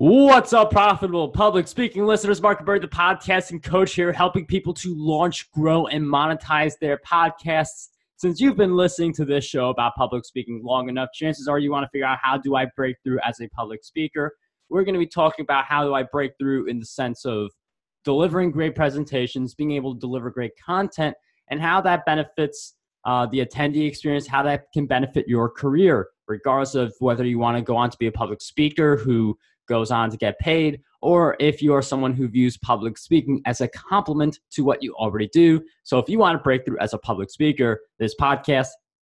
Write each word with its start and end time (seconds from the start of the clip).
What's 0.00 0.52
up, 0.52 0.70
profitable 0.70 1.28
public 1.28 1.66
speaking 1.66 2.06
listeners? 2.06 2.40
Mark 2.40 2.64
Bird, 2.64 2.82
the 2.82 2.86
podcasting 2.86 3.60
coach 3.60 3.94
here, 3.94 4.12
helping 4.12 4.46
people 4.46 4.72
to 4.74 4.94
launch, 4.96 5.50
grow, 5.50 5.88
and 5.88 6.04
monetize 6.04 6.74
their 6.80 6.98
podcasts. 6.98 7.88
Since 8.14 8.40
you've 8.40 8.56
been 8.56 8.76
listening 8.76 9.12
to 9.14 9.24
this 9.24 9.44
show 9.44 9.70
about 9.70 9.96
public 9.96 10.24
speaking 10.24 10.60
long 10.62 10.88
enough, 10.88 11.08
chances 11.12 11.48
are 11.48 11.58
you 11.58 11.72
want 11.72 11.82
to 11.82 11.88
figure 11.88 12.06
out 12.06 12.18
how 12.22 12.38
do 12.38 12.54
I 12.54 12.66
break 12.76 12.94
through 13.02 13.18
as 13.24 13.40
a 13.40 13.48
public 13.48 13.82
speaker. 13.82 14.36
We're 14.68 14.84
going 14.84 14.94
to 14.94 15.00
be 15.00 15.06
talking 15.08 15.42
about 15.42 15.64
how 15.64 15.82
do 15.82 15.94
I 15.94 16.04
break 16.04 16.30
through 16.38 16.66
in 16.66 16.78
the 16.78 16.86
sense 16.86 17.24
of 17.24 17.50
delivering 18.04 18.52
great 18.52 18.76
presentations, 18.76 19.56
being 19.56 19.72
able 19.72 19.94
to 19.94 20.00
deliver 20.00 20.30
great 20.30 20.52
content, 20.64 21.16
and 21.50 21.60
how 21.60 21.80
that 21.80 22.06
benefits 22.06 22.76
uh, 23.04 23.26
the 23.26 23.44
attendee 23.44 23.88
experience, 23.88 24.28
how 24.28 24.44
that 24.44 24.66
can 24.72 24.86
benefit 24.86 25.26
your 25.26 25.50
career, 25.50 26.06
regardless 26.28 26.76
of 26.76 26.94
whether 27.00 27.24
you 27.24 27.40
want 27.40 27.56
to 27.56 27.62
go 27.64 27.74
on 27.74 27.90
to 27.90 27.98
be 27.98 28.06
a 28.06 28.12
public 28.12 28.40
speaker 28.40 28.96
who 28.96 29.36
goes 29.68 29.90
on 29.90 30.10
to 30.10 30.16
get 30.16 30.38
paid, 30.38 30.80
or 31.00 31.36
if 31.38 31.62
you're 31.62 31.82
someone 31.82 32.12
who 32.12 32.26
views 32.28 32.56
public 32.56 32.98
speaking 32.98 33.40
as 33.46 33.60
a 33.60 33.68
complement 33.68 34.38
to 34.50 34.64
what 34.64 34.82
you 34.82 34.94
already 34.94 35.28
do. 35.32 35.62
So 35.84 35.98
if 35.98 36.08
you 36.08 36.18
want 36.18 36.36
to 36.36 36.42
break 36.42 36.64
through 36.64 36.78
as 36.78 36.94
a 36.94 36.98
public 36.98 37.30
speaker, 37.30 37.80
this 37.98 38.14
podcast 38.20 38.68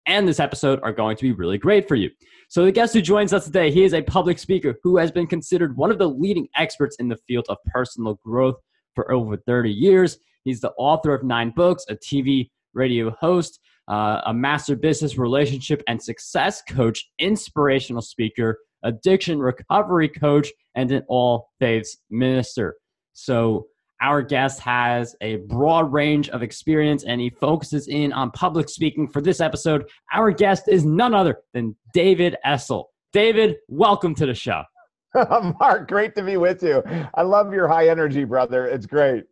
and 0.08 0.28
this 0.28 0.40
episode 0.40 0.80
are 0.84 0.94
going 0.94 1.18
to 1.18 1.24
be 1.24 1.32
really 1.34 1.58
great 1.58 1.88
for 1.88 1.96
you. 1.96 2.10
So 2.50 2.64
the 2.64 2.72
guest 2.72 2.94
who 2.94 3.02
joins 3.02 3.34
us 3.34 3.46
today, 3.46 3.72
he 3.72 3.84
is 3.84 3.94
a 3.94 4.02
public 4.02 4.40
speaker 4.40 4.80
who 4.82 4.98
has 4.98 5.12
been 5.12 5.28
considered 5.28 5.76
one 5.78 5.92
of 5.92 5.98
the 5.98 6.10
leading 6.10 6.48
experts 6.56 6.96
in 6.98 7.10
the 7.10 7.18
field 7.28 7.46
of 7.50 7.58
personal 7.68 8.16
growth 8.24 8.56
for 8.96 9.12
over 9.12 9.38
30 9.38 9.70
years. 9.70 10.18
He's 10.44 10.62
the 10.62 10.72
author 10.78 11.14
of 11.14 11.24
nine 11.24 11.52
books, 11.52 11.86
a 11.90 11.96
TV 11.96 12.50
radio 12.74 13.12
host, 13.20 13.60
uh, 13.90 14.22
a 14.26 14.34
master 14.34 14.76
business 14.76 15.18
relationship 15.18 15.84
and 15.88 16.02
success 16.02 16.62
coach, 16.62 17.10
inspirational 17.20 18.02
speaker, 18.02 18.60
addiction 18.88 19.40
recovery 19.40 20.10
coach, 20.10 20.50
and 20.76 20.92
an 20.92 21.04
all 21.08 21.50
faiths 21.60 21.98
minister. 22.10 22.76
So, 23.14 23.68
our 24.00 24.22
guest 24.22 24.60
has 24.60 25.16
a 25.22 25.38
broad 25.48 25.92
range 25.92 26.30
of 26.30 26.44
experience 26.44 27.04
and 27.04 27.20
he 27.20 27.32
focuses 27.32 27.88
in 27.88 28.14
on 28.14 28.30
public 28.30 28.70
speaking 28.70 29.08
for 29.08 29.22
this 29.22 29.42
episode. 29.42 29.86
Our 30.14 30.30
guest 30.30 30.68
is 30.68 30.86
none 30.86 31.16
other 31.16 31.40
than 31.56 31.76
David 31.96 32.36
Essel. 32.46 32.86
David, 33.12 33.56
welcome 33.68 34.14
to 34.14 34.28
the 34.28 34.36
show. 34.36 34.62
Mark, 35.60 35.88
great 35.88 36.14
to 36.16 36.22
be 36.22 36.38
with 36.38 36.62
you. 36.62 36.84
I 37.16 37.24
love 37.24 37.54
your 37.54 37.68
high 37.68 37.90
energy, 37.90 38.24
brother. 38.24 38.68
It's 38.68 38.86
great. 38.86 39.24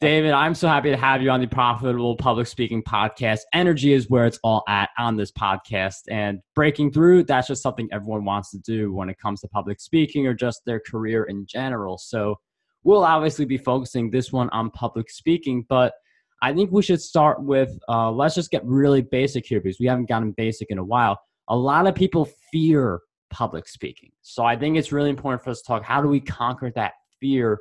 David, 0.00 0.32
I'm 0.32 0.54
so 0.54 0.68
happy 0.68 0.90
to 0.90 0.96
have 0.96 1.22
you 1.22 1.30
on 1.30 1.40
the 1.40 1.46
Profitable 1.46 2.16
Public 2.16 2.46
Speaking 2.46 2.82
Podcast. 2.82 3.40
Energy 3.52 3.92
is 3.92 4.08
where 4.08 4.26
it's 4.26 4.38
all 4.42 4.62
at 4.68 4.90
on 4.98 5.16
this 5.16 5.30
podcast. 5.32 6.02
And 6.10 6.40
breaking 6.54 6.92
through, 6.92 7.24
that's 7.24 7.48
just 7.48 7.62
something 7.62 7.88
everyone 7.92 8.24
wants 8.24 8.50
to 8.52 8.58
do 8.58 8.92
when 8.92 9.08
it 9.08 9.18
comes 9.18 9.40
to 9.40 9.48
public 9.48 9.80
speaking 9.80 10.26
or 10.26 10.34
just 10.34 10.62
their 10.64 10.80
career 10.80 11.24
in 11.24 11.46
general. 11.46 11.98
So 11.98 12.36
we'll 12.84 13.04
obviously 13.04 13.44
be 13.44 13.58
focusing 13.58 14.10
this 14.10 14.32
one 14.32 14.48
on 14.50 14.70
public 14.70 15.10
speaking, 15.10 15.64
but 15.68 15.92
I 16.40 16.52
think 16.52 16.70
we 16.70 16.82
should 16.82 17.02
start 17.02 17.42
with 17.42 17.76
uh, 17.88 18.10
let's 18.10 18.34
just 18.34 18.50
get 18.50 18.64
really 18.64 19.02
basic 19.02 19.46
here 19.46 19.60
because 19.60 19.78
we 19.80 19.86
haven't 19.86 20.08
gotten 20.08 20.32
basic 20.32 20.70
in 20.70 20.78
a 20.78 20.84
while. 20.84 21.20
A 21.48 21.56
lot 21.56 21.86
of 21.86 21.94
people 21.94 22.28
fear 22.52 23.00
public 23.30 23.68
speaking. 23.68 24.10
So 24.22 24.44
I 24.44 24.56
think 24.56 24.76
it's 24.76 24.92
really 24.92 25.10
important 25.10 25.42
for 25.42 25.50
us 25.50 25.60
to 25.62 25.66
talk 25.66 25.82
how 25.82 26.00
do 26.00 26.08
we 26.08 26.20
conquer 26.20 26.70
that 26.76 26.92
fear 27.20 27.58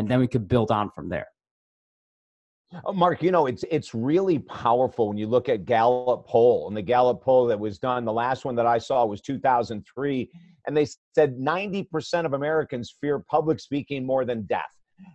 and 0.00 0.10
then 0.10 0.18
we 0.18 0.26
could 0.26 0.48
build 0.48 0.70
on 0.70 0.90
from 0.90 1.08
there. 1.08 1.28
Oh, 2.84 2.92
Mark, 2.92 3.22
you 3.22 3.30
know 3.32 3.46
it's 3.46 3.64
it's 3.70 3.94
really 3.94 4.38
powerful 4.38 5.08
when 5.08 5.18
you 5.18 5.26
look 5.26 5.48
at 5.48 5.64
Gallup 5.64 6.26
poll 6.26 6.68
and 6.68 6.76
the 6.76 6.82
Gallup 6.82 7.20
poll 7.22 7.46
that 7.46 7.58
was 7.58 7.78
done. 7.78 8.04
The 8.04 8.12
last 8.12 8.44
one 8.44 8.54
that 8.56 8.66
I 8.66 8.78
saw 8.78 9.04
was 9.04 9.20
2003, 9.20 10.30
and 10.66 10.76
they 10.76 10.86
said 11.14 11.36
90% 11.36 12.24
of 12.24 12.32
Americans 12.32 12.94
fear 13.00 13.18
public 13.18 13.60
speaking 13.60 14.06
more 14.06 14.24
than 14.24 14.42
death. 14.42 14.70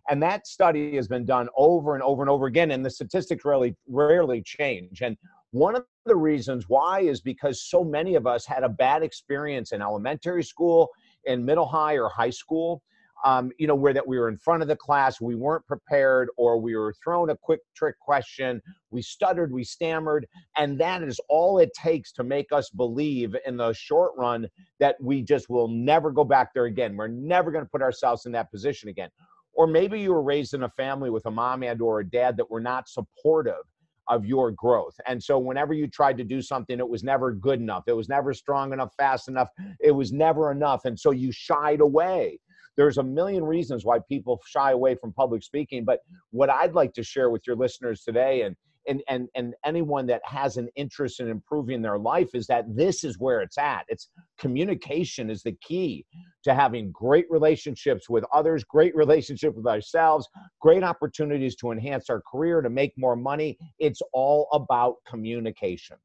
And 0.10 0.22
that 0.22 0.48
study 0.48 0.96
has 0.98 1.08
been 1.08 1.26
done 1.26 1.48
over 1.56 1.94
and 1.94 2.04
over 2.04 2.22
and 2.22 2.30
over 2.30 2.46
again, 2.46 2.72
and 2.72 2.86
the 2.86 2.90
statistics 2.90 3.46
really 3.46 3.76
rarely 3.88 4.42
change. 4.42 5.02
And 5.02 5.18
one 5.52 5.76
of 5.76 5.86
the 6.06 6.16
reasons 6.16 6.66
why 6.68 7.00
is 7.02 7.22
because 7.22 7.62
so 7.62 7.84
many 7.84 8.16
of 8.16 8.28
us 8.28 8.46
had 8.46 8.64
a 8.64 8.70
bad 8.70 9.02
experience 9.02 9.72
in 9.72 9.82
elementary 9.82 10.44
school, 10.44 10.90
in 11.24 11.46
middle 11.46 11.68
high 11.68 11.98
or 11.98 12.10
high 12.10 12.32
school 12.32 12.84
um, 13.26 13.52
you 13.58 13.66
know, 13.66 13.76
where 13.76 13.94
that 13.94 14.08
we 14.08 14.20
were 14.20 14.30
in 14.30 14.38
front 14.38 14.62
of 14.62 14.68
the 14.68 14.76
class, 14.76 15.20
we 15.20 15.34
weren't 15.34 15.66
prepared, 15.66 16.30
or 16.38 16.60
we 16.60 16.76
were 16.76 16.94
thrown 17.04 17.32
a 17.32 17.36
quick 17.36 17.60
trick 17.76 17.96
question, 18.00 18.62
we 18.92 19.02
stuttered, 19.02 19.52
we 19.52 19.64
stammered, 19.64 20.28
and 20.58 20.80
that 20.80 21.02
is 21.02 21.20
all 21.28 21.58
it 21.58 21.72
takes 21.74 22.12
to 22.14 22.24
make 22.24 22.52
us 22.52 22.70
believe 22.70 23.36
in 23.46 23.58
the 23.58 23.74
short 23.74 24.12
run 24.16 24.48
that 24.80 24.96
we 25.02 25.24
just 25.24 25.50
will 25.50 25.68
never 25.68 26.12
go 26.12 26.24
back 26.24 26.54
there 26.54 26.66
again. 26.66 26.96
We're 26.96 27.08
never 27.08 27.52
going 27.52 27.66
to 27.66 27.70
put 27.70 27.82
ourselves 27.82 28.28
in 28.28 28.32
that 28.34 28.52
position 28.52 28.90
again. 28.90 29.10
Or 29.54 29.66
maybe 29.66 30.00
you 30.00 30.12
were 30.12 30.22
raised 30.22 30.54
in 30.54 30.64
a 30.64 30.70
family 30.70 31.10
with 31.10 31.26
a 31.26 31.32
mom 31.32 31.64
and 31.64 31.82
or 31.82 32.02
a 32.02 32.08
dad 32.08 32.38
that 32.38 32.52
were 32.52 32.62
not 32.62 32.88
supportive 32.88 33.64
of 34.08 34.24
your 34.24 34.52
growth. 34.52 34.94
And 35.08 35.24
so 35.24 35.40
whenever 35.40 35.74
you 35.74 35.88
tried 35.88 36.18
to 36.18 36.24
do 36.24 36.42
something, 36.42 36.78
it 36.78 36.88
was 36.88 37.04
never 37.04 37.32
good 37.34 37.60
enough. 37.60 37.86
It 37.88 37.94
was 37.94 38.08
never 38.08 38.34
strong 38.34 38.72
enough, 38.72 38.94
fast 38.98 39.28
enough. 39.30 39.48
It 39.80 39.92
was 39.92 40.12
never 40.12 40.52
enough. 40.52 40.86
And 40.86 41.00
so 41.00 41.10
you 41.10 41.32
shied 41.32 41.82
away 41.82 42.40
there's 42.78 42.98
a 42.98 43.04
million 43.04 43.44
reasons 43.44 43.86
why 43.86 44.00
people 44.10 44.42
shy 44.46 44.72
away 44.72 44.96
from 44.96 45.14
public 45.14 45.44
speaking 45.44 45.84
but 45.86 46.00
what 46.32 46.50
i'd 46.50 46.74
like 46.74 46.94
to 46.94 47.04
share 47.04 47.30
with 47.30 47.46
your 47.48 47.56
listeners 47.56 48.04
today 48.04 48.42
and 48.42 48.56
and 48.88 49.02
and 49.08 49.28
and 49.36 49.54
anyone 49.66 50.06
that 50.08 50.22
has 50.26 50.58
an 50.58 50.70
interest 50.76 51.20
in 51.20 51.28
improving 51.28 51.82
their 51.82 51.98
life 51.98 52.30
is 52.34 52.48
that 52.48 52.66
this 52.76 53.04
is 53.04 53.20
where 53.20 53.42
it's 53.42 53.58
at. 53.58 53.86
It's 53.88 54.10
communication 54.38 55.30
is 55.30 55.44
the 55.44 55.54
key 55.62 56.06
to 56.44 56.54
having 56.54 56.92
great 56.92 57.26
relationships 57.30 58.10
with 58.10 58.24
others 58.34 58.64
great 58.64 58.96
relationship 58.96 59.56
with 59.56 59.68
ourselves 59.68 60.28
great 60.62 60.84
opportunities 60.84 61.56
to 61.58 61.72
enhance 61.72 62.10
our 62.10 62.22
career 62.22 62.62
to 62.62 62.70
make 62.70 62.94
more 62.98 63.16
money. 63.16 63.58
It's 63.80 64.02
all 64.14 64.48
about 64.52 64.96
communication 65.08 65.98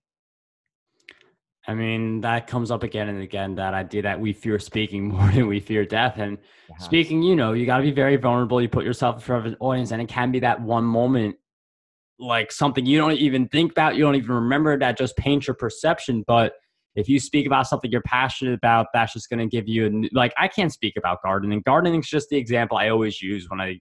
I 1.71 1.75
mean, 1.75 2.21
that 2.23 2.49
comes 2.49 2.73
up 2.73 2.83
again 2.83 3.09
and 3.09 3.23
again 3.23 3.55
that 3.55 3.75
idea 3.75 4.03
that 4.03 4.19
we 4.19 4.33
fear 4.33 4.59
speaking 4.59 5.07
more 5.15 5.31
than 5.31 5.47
we 5.47 5.61
fear 5.61 5.85
death. 5.85 6.19
And 6.19 6.37
yeah. 6.69 6.77
speaking, 6.79 7.23
you 7.23 7.37
know, 7.37 7.53
you 7.53 7.65
got 7.65 7.77
to 7.77 7.85
be 7.85 7.93
very 7.93 8.17
vulnerable. 8.17 8.61
You 8.61 8.69
put 8.69 8.85
yourself 8.85 9.15
in 9.17 9.21
front 9.21 9.47
of 9.47 9.53
an 9.53 9.59
audience, 9.61 9.93
and 9.93 10.03
it 10.03 10.09
can 10.09 10.33
be 10.33 10.41
that 10.41 10.61
one 10.61 10.83
moment, 10.83 11.37
like 12.19 12.51
something 12.51 12.85
you 12.85 12.99
don't 12.99 13.13
even 13.13 13.47
think 13.47 13.71
about, 13.71 13.95
you 13.95 14.03
don't 14.03 14.17
even 14.17 14.35
remember 14.35 14.77
that 14.81 14.99
just 14.99 15.17
paints 15.17 15.47
your 15.47 15.55
perception. 15.55 16.25
But 16.27 16.55
if 16.97 17.09
you 17.09 17.21
speak 17.21 17.47
about 17.47 17.69
something 17.69 17.89
you're 17.93 18.03
passionate 18.03 18.55
about, 18.55 18.89
that's 18.93 19.13
just 19.13 19.31
going 19.31 19.39
to 19.39 19.47
give 19.47 19.69
you 19.69 19.87
a, 19.87 20.09
like, 20.13 20.35
I 20.37 20.49
can't 20.49 20.73
speak 20.73 20.95
about 20.97 21.23
gardening. 21.23 21.63
Gardening's 21.65 22.09
just 22.09 22.31
the 22.31 22.37
example 22.37 22.79
I 22.79 22.89
always 22.89 23.23
use 23.23 23.49
when 23.49 23.61
I, 23.61 23.79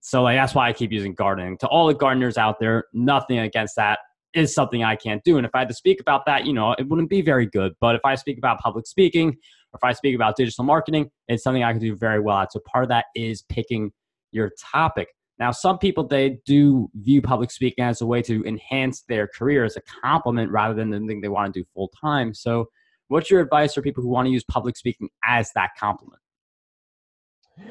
so 0.00 0.22
like, 0.22 0.38
that's 0.38 0.54
why 0.54 0.70
I 0.70 0.72
keep 0.72 0.90
using 0.90 1.12
gardening. 1.12 1.58
To 1.58 1.66
all 1.66 1.86
the 1.86 1.94
gardeners 1.94 2.38
out 2.38 2.58
there, 2.60 2.84
nothing 2.94 3.40
against 3.40 3.76
that 3.76 3.98
is 4.34 4.54
something 4.54 4.84
I 4.84 4.96
can't 4.96 5.22
do. 5.24 5.36
And 5.36 5.46
if 5.46 5.54
I 5.54 5.60
had 5.60 5.68
to 5.68 5.74
speak 5.74 6.00
about 6.00 6.26
that, 6.26 6.46
you 6.46 6.52
know, 6.52 6.72
it 6.78 6.88
wouldn't 6.88 7.10
be 7.10 7.22
very 7.22 7.46
good. 7.46 7.72
But 7.80 7.96
if 7.96 8.02
I 8.04 8.14
speak 8.14 8.38
about 8.38 8.60
public 8.60 8.86
speaking, 8.86 9.28
or 9.28 9.76
if 9.76 9.84
I 9.84 9.92
speak 9.92 10.14
about 10.14 10.36
digital 10.36 10.64
marketing, 10.64 11.10
it's 11.28 11.42
something 11.42 11.62
I 11.62 11.72
can 11.72 11.80
do 11.80 11.96
very 11.96 12.20
well 12.20 12.38
at. 12.38 12.52
So 12.52 12.60
part 12.66 12.84
of 12.84 12.88
that 12.90 13.06
is 13.14 13.42
picking 13.42 13.92
your 14.32 14.52
topic. 14.72 15.08
Now, 15.38 15.52
some 15.52 15.78
people 15.78 16.06
they 16.06 16.38
do 16.44 16.90
view 16.94 17.22
public 17.22 17.50
speaking 17.50 17.84
as 17.84 18.02
a 18.02 18.06
way 18.06 18.20
to 18.22 18.44
enhance 18.44 19.02
their 19.08 19.26
career 19.26 19.64
as 19.64 19.76
a 19.76 19.82
compliment 20.02 20.52
rather 20.52 20.74
than 20.74 20.90
the 20.90 20.98
thing 20.98 21.22
they 21.22 21.28
want 21.28 21.52
to 21.54 21.60
do 21.60 21.66
full 21.74 21.90
time. 21.98 22.34
So, 22.34 22.66
what's 23.08 23.30
your 23.30 23.40
advice 23.40 23.72
for 23.74 23.80
people 23.80 24.02
who 24.02 24.10
want 24.10 24.26
to 24.26 24.32
use 24.32 24.44
public 24.44 24.76
speaking 24.76 25.08
as 25.24 25.50
that 25.54 25.70
compliment? 25.78 26.20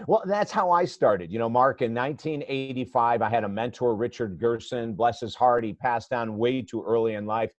Well, 0.08 0.24
that's 0.26 0.52
how 0.52 0.72
I 0.72 0.86
started. 0.86 1.32
You 1.32 1.40
know, 1.40 1.50
Mark, 1.50 1.82
in 1.82 1.94
1985, 1.94 3.22
I 3.22 3.30
had 3.30 3.44
a 3.44 3.50
mentor, 3.50 3.96
Richard 3.96 4.40
Gerson, 4.40 4.94
bless 4.94 5.20
his 5.20 5.36
heart. 5.36 5.64
He 5.64 5.74
passed 5.74 6.14
on 6.14 6.38
way 6.38 6.62
too 6.62 6.84
early 6.86 7.14
in 7.14 7.26
life. 7.26 7.52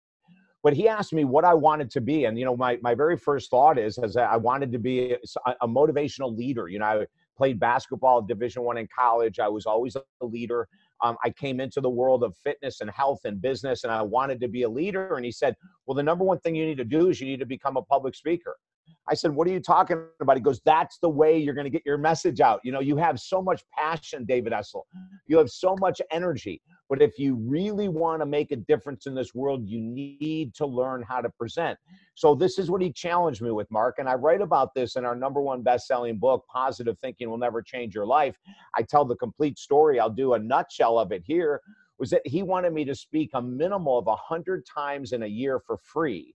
But 0.62 0.74
he 0.74 0.88
asked 0.88 1.12
me 1.12 1.24
what 1.24 1.44
I 1.44 1.54
wanted 1.54 1.90
to 1.92 2.00
be. 2.00 2.26
And, 2.26 2.38
you 2.38 2.44
know, 2.44 2.56
my, 2.56 2.78
my 2.82 2.94
very 2.94 3.16
first 3.16 3.50
thought 3.50 3.78
is, 3.78 3.96
is 3.98 4.16
I 4.16 4.36
wanted 4.36 4.70
to 4.72 4.78
be 4.78 5.12
a, 5.12 5.54
a 5.62 5.68
motivational 5.68 6.36
leader. 6.36 6.68
You 6.68 6.80
know, 6.80 6.84
I 6.84 7.06
played 7.36 7.58
basketball 7.58 8.20
Division 8.20 8.62
One 8.62 8.76
in 8.76 8.86
college. 8.96 9.38
I 9.38 9.48
was 9.48 9.64
always 9.64 9.96
a 9.96 10.24
leader. 10.24 10.68
Um, 11.02 11.16
I 11.24 11.30
came 11.30 11.60
into 11.60 11.80
the 11.80 11.88
world 11.88 12.22
of 12.22 12.36
fitness 12.44 12.82
and 12.82 12.90
health 12.90 13.20
and 13.24 13.40
business, 13.40 13.84
and 13.84 13.92
I 13.92 14.02
wanted 14.02 14.38
to 14.40 14.48
be 14.48 14.64
a 14.64 14.68
leader. 14.68 15.16
And 15.16 15.24
he 15.24 15.32
said, 15.32 15.56
Well, 15.86 15.94
the 15.94 16.02
number 16.02 16.24
one 16.24 16.38
thing 16.40 16.54
you 16.54 16.66
need 16.66 16.76
to 16.76 16.84
do 16.84 17.08
is 17.08 17.20
you 17.20 17.26
need 17.26 17.40
to 17.40 17.46
become 17.46 17.78
a 17.78 17.82
public 17.82 18.14
speaker. 18.14 18.56
I 19.08 19.14
said, 19.14 19.32
What 19.32 19.46
are 19.48 19.50
you 19.50 19.60
talking 19.60 20.04
about? 20.20 20.36
He 20.36 20.42
goes, 20.42 20.60
That's 20.64 20.98
the 20.98 21.08
way 21.08 21.38
you're 21.38 21.54
going 21.54 21.64
to 21.64 21.70
get 21.70 21.82
your 21.84 21.98
message 21.98 22.40
out. 22.40 22.60
You 22.62 22.72
know, 22.72 22.80
you 22.80 22.96
have 22.96 23.18
so 23.18 23.42
much 23.42 23.62
passion, 23.76 24.24
David 24.24 24.52
Essel. 24.52 24.82
You 25.26 25.38
have 25.38 25.50
so 25.50 25.76
much 25.80 26.00
energy. 26.10 26.60
But 26.88 27.00
if 27.00 27.18
you 27.18 27.36
really 27.36 27.88
want 27.88 28.20
to 28.20 28.26
make 28.26 28.50
a 28.50 28.56
difference 28.56 29.06
in 29.06 29.14
this 29.14 29.32
world, 29.34 29.68
you 29.68 29.80
need 29.80 30.54
to 30.56 30.66
learn 30.66 31.04
how 31.08 31.20
to 31.20 31.30
present. 31.30 31.78
So, 32.16 32.34
this 32.34 32.58
is 32.58 32.70
what 32.70 32.82
he 32.82 32.92
challenged 32.92 33.42
me 33.42 33.52
with, 33.52 33.70
Mark. 33.70 33.96
And 33.98 34.08
I 34.08 34.14
write 34.14 34.40
about 34.40 34.74
this 34.74 34.96
in 34.96 35.04
our 35.04 35.14
number 35.14 35.40
one 35.40 35.62
best 35.62 35.86
selling 35.86 36.18
book, 36.18 36.44
Positive 36.52 36.98
Thinking 37.00 37.30
Will 37.30 37.38
Never 37.38 37.62
Change 37.62 37.94
Your 37.94 38.06
Life. 38.06 38.36
I 38.76 38.82
tell 38.82 39.04
the 39.04 39.16
complete 39.16 39.58
story. 39.58 40.00
I'll 40.00 40.10
do 40.10 40.34
a 40.34 40.38
nutshell 40.38 40.98
of 40.98 41.12
it 41.12 41.22
here. 41.24 41.60
Was 41.98 42.10
that 42.10 42.26
he 42.26 42.42
wanted 42.42 42.72
me 42.72 42.84
to 42.86 42.94
speak 42.94 43.30
a 43.34 43.42
minimal 43.42 43.98
of 43.98 44.06
100 44.06 44.64
times 44.66 45.12
in 45.12 45.22
a 45.22 45.26
year 45.26 45.60
for 45.60 45.76
free 45.76 46.34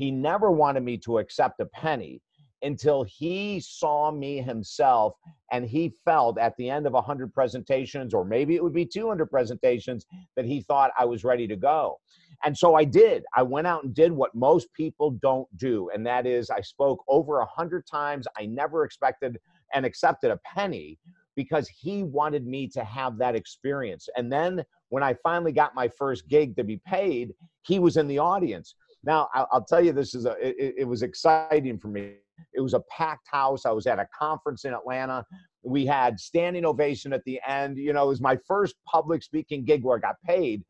he 0.00 0.10
never 0.10 0.50
wanted 0.50 0.82
me 0.82 0.96
to 0.96 1.18
accept 1.18 1.60
a 1.60 1.66
penny. 1.66 2.22
until 2.62 3.04
he 3.04 3.60
saw 3.60 4.10
me 4.10 4.38
himself 4.38 5.14
and 5.52 5.64
he 5.64 5.94
felt 6.04 6.38
at 6.38 6.56
the 6.56 6.68
end 6.68 6.86
of 6.86 6.92
100 6.92 7.32
presentations, 7.32 8.14
or 8.14 8.24
maybe 8.24 8.54
it 8.54 8.62
would 8.62 8.74
be 8.74 8.86
200 8.86 9.26
presentations, 9.26 10.06
that 10.36 10.44
he 10.44 10.60
thought 10.60 10.90
I 10.98 11.04
was 11.04 11.24
ready 11.24 11.46
to 11.48 11.56
go. 11.56 11.98
And 12.44 12.56
so 12.56 12.74
I 12.74 12.84
did. 12.84 13.24
I 13.34 13.42
went 13.42 13.66
out 13.66 13.84
and 13.84 13.94
did 13.94 14.12
what 14.12 14.34
most 14.34 14.72
people 14.74 15.10
don't 15.22 15.48
do. 15.56 15.90
And 15.92 16.06
that 16.06 16.26
is, 16.26 16.50
I 16.50 16.60
spoke 16.60 17.02
over 17.08 17.38
100 17.38 17.86
times. 17.86 18.26
I 18.38 18.46
never 18.46 18.84
expected 18.84 19.38
and 19.74 19.84
accepted 19.84 20.30
a 20.30 20.40
penny 20.54 20.98
because 21.36 21.68
he 21.68 22.02
wanted 22.02 22.46
me 22.46 22.66
to 22.68 22.84
have 22.84 23.16
that 23.18 23.34
experience. 23.34 24.08
And 24.16 24.32
then 24.32 24.64
when 24.88 25.02
I 25.02 25.14
finally 25.22 25.52
got 25.52 25.74
my 25.74 25.88
first 25.88 26.28
gig 26.28 26.56
to 26.56 26.64
be 26.64 26.78
paid, 26.78 27.32
he 27.62 27.78
was 27.78 27.96
in 27.96 28.08
the 28.08 28.18
audience. 28.18 28.74
Now, 29.02 29.28
I'll 29.34 29.64
tell 29.64 29.82
you, 29.82 29.92
this 29.92 30.14
is 30.14 30.26
a, 30.26 30.32
it, 30.40 30.74
it 30.78 30.84
was 30.84 31.02
exciting 31.02 31.78
for 31.78 31.88
me. 31.88 32.16
It 32.54 32.60
was 32.60 32.74
a 32.74 32.80
packed 32.90 33.28
house. 33.28 33.64
I 33.64 33.70
was 33.70 33.86
at 33.86 33.98
a 33.98 34.06
conference 34.18 34.64
in 34.64 34.74
Atlanta. 34.74 35.24
We 35.62 35.86
had 35.86 36.20
standing 36.20 36.64
ovation 36.64 37.12
at 37.12 37.24
the 37.24 37.40
end. 37.46 37.78
You 37.78 37.92
know, 37.92 38.04
it 38.04 38.08
was 38.08 38.20
my 38.20 38.36
first 38.46 38.74
public 38.86 39.22
speaking 39.22 39.64
gig 39.64 39.84
where 39.84 39.96
I 39.96 40.00
got 40.00 40.16
paid. 40.26 40.62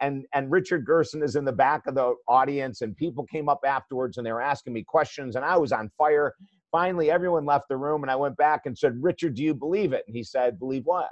And, 0.00 0.26
and 0.32 0.50
Richard 0.50 0.84
Gerson 0.84 1.22
is 1.22 1.34
in 1.34 1.44
the 1.44 1.52
back 1.52 1.86
of 1.86 1.94
the 1.94 2.14
audience, 2.28 2.82
and 2.82 2.96
people 2.96 3.24
came 3.24 3.48
up 3.48 3.60
afterwards 3.66 4.16
and 4.16 4.24
they 4.24 4.32
were 4.32 4.40
asking 4.40 4.72
me 4.72 4.84
questions, 4.84 5.34
and 5.34 5.44
I 5.44 5.56
was 5.56 5.72
on 5.72 5.90
fire. 5.98 6.34
Finally, 6.70 7.10
everyone 7.10 7.44
left 7.44 7.68
the 7.68 7.76
room, 7.76 8.02
and 8.02 8.10
I 8.10 8.16
went 8.16 8.36
back 8.36 8.66
and 8.66 8.78
said, 8.78 9.02
Richard, 9.02 9.34
do 9.34 9.42
you 9.42 9.54
believe 9.54 9.92
it? 9.92 10.04
And 10.06 10.14
he 10.14 10.22
said, 10.22 10.58
Believe 10.58 10.84
what? 10.84 11.08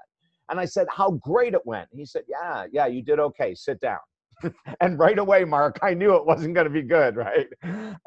And 0.50 0.61
I 0.61 0.67
said, 0.67 0.87
How 0.90 1.12
great 1.12 1.55
it 1.55 1.64
went. 1.64 1.88
He 1.93 2.05
said, 2.05 2.23
Yeah, 2.28 2.67
yeah, 2.70 2.87
you 2.87 3.02
did 3.02 3.19
okay. 3.19 3.55
Sit 3.55 3.81
down. 3.81 3.99
and 4.81 4.99
right 4.99 5.19
away, 5.19 5.44
Mark, 5.44 5.79
I 5.83 5.94
knew 5.94 6.15
it 6.17 6.27
wasn't 6.27 6.55
going 6.55 6.67
to 6.67 6.71
be 6.71 6.83
good, 6.83 7.17
right? 7.17 7.47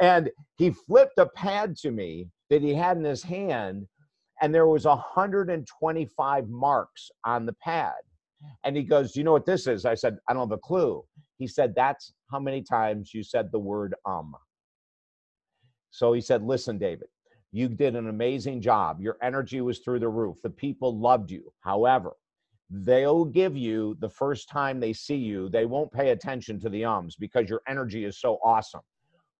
And 0.01 0.29
he 0.57 0.71
flipped 0.71 1.17
a 1.19 1.27
pad 1.27 1.77
to 1.77 1.91
me 1.91 2.29
that 2.49 2.61
he 2.61 2.73
had 2.73 2.97
in 2.97 3.03
his 3.03 3.23
hand, 3.23 3.87
and 4.41 4.53
there 4.53 4.67
was 4.67 4.85
125 4.85 6.49
marks 6.49 7.11
on 7.25 7.45
the 7.45 7.53
pad. 7.53 7.93
And 8.65 8.77
he 8.77 8.83
goes, 8.83 9.13
Do 9.13 9.19
you 9.21 9.23
know 9.23 9.33
what 9.33 9.45
this 9.45 9.67
is? 9.67 9.85
I 9.85 9.95
said, 9.95 10.17
I 10.29 10.33
don't 10.33 10.49
have 10.49 10.57
a 10.57 10.61
clue. 10.61 11.03
He 11.37 11.47
said, 11.47 11.73
That's 11.75 12.13
how 12.31 12.39
many 12.39 12.63
times 12.63 13.13
you 13.13 13.23
said 13.23 13.51
the 13.51 13.59
word 13.59 13.95
um. 14.05 14.35
So 15.91 16.13
he 16.13 16.21
said, 16.21 16.43
Listen, 16.43 16.77
David, 16.77 17.07
you 17.51 17.69
did 17.69 17.95
an 17.95 18.09
amazing 18.09 18.61
job. 18.61 19.01
Your 19.01 19.17
energy 19.23 19.61
was 19.61 19.79
through 19.79 19.99
the 19.99 20.09
roof. 20.09 20.37
The 20.43 20.49
people 20.49 20.97
loved 20.99 21.31
you. 21.31 21.51
However, 21.61 22.13
they'll 22.69 23.25
give 23.25 23.57
you 23.57 23.97
the 23.99 24.09
first 24.09 24.49
time 24.49 24.79
they 24.79 24.93
see 24.93 25.15
you, 25.15 25.49
they 25.49 25.65
won't 25.65 25.91
pay 25.91 26.11
attention 26.11 26.59
to 26.59 26.69
the 26.69 26.85
ums 26.85 27.15
because 27.15 27.49
your 27.49 27.61
energy 27.67 28.05
is 28.05 28.19
so 28.19 28.39
awesome. 28.43 28.81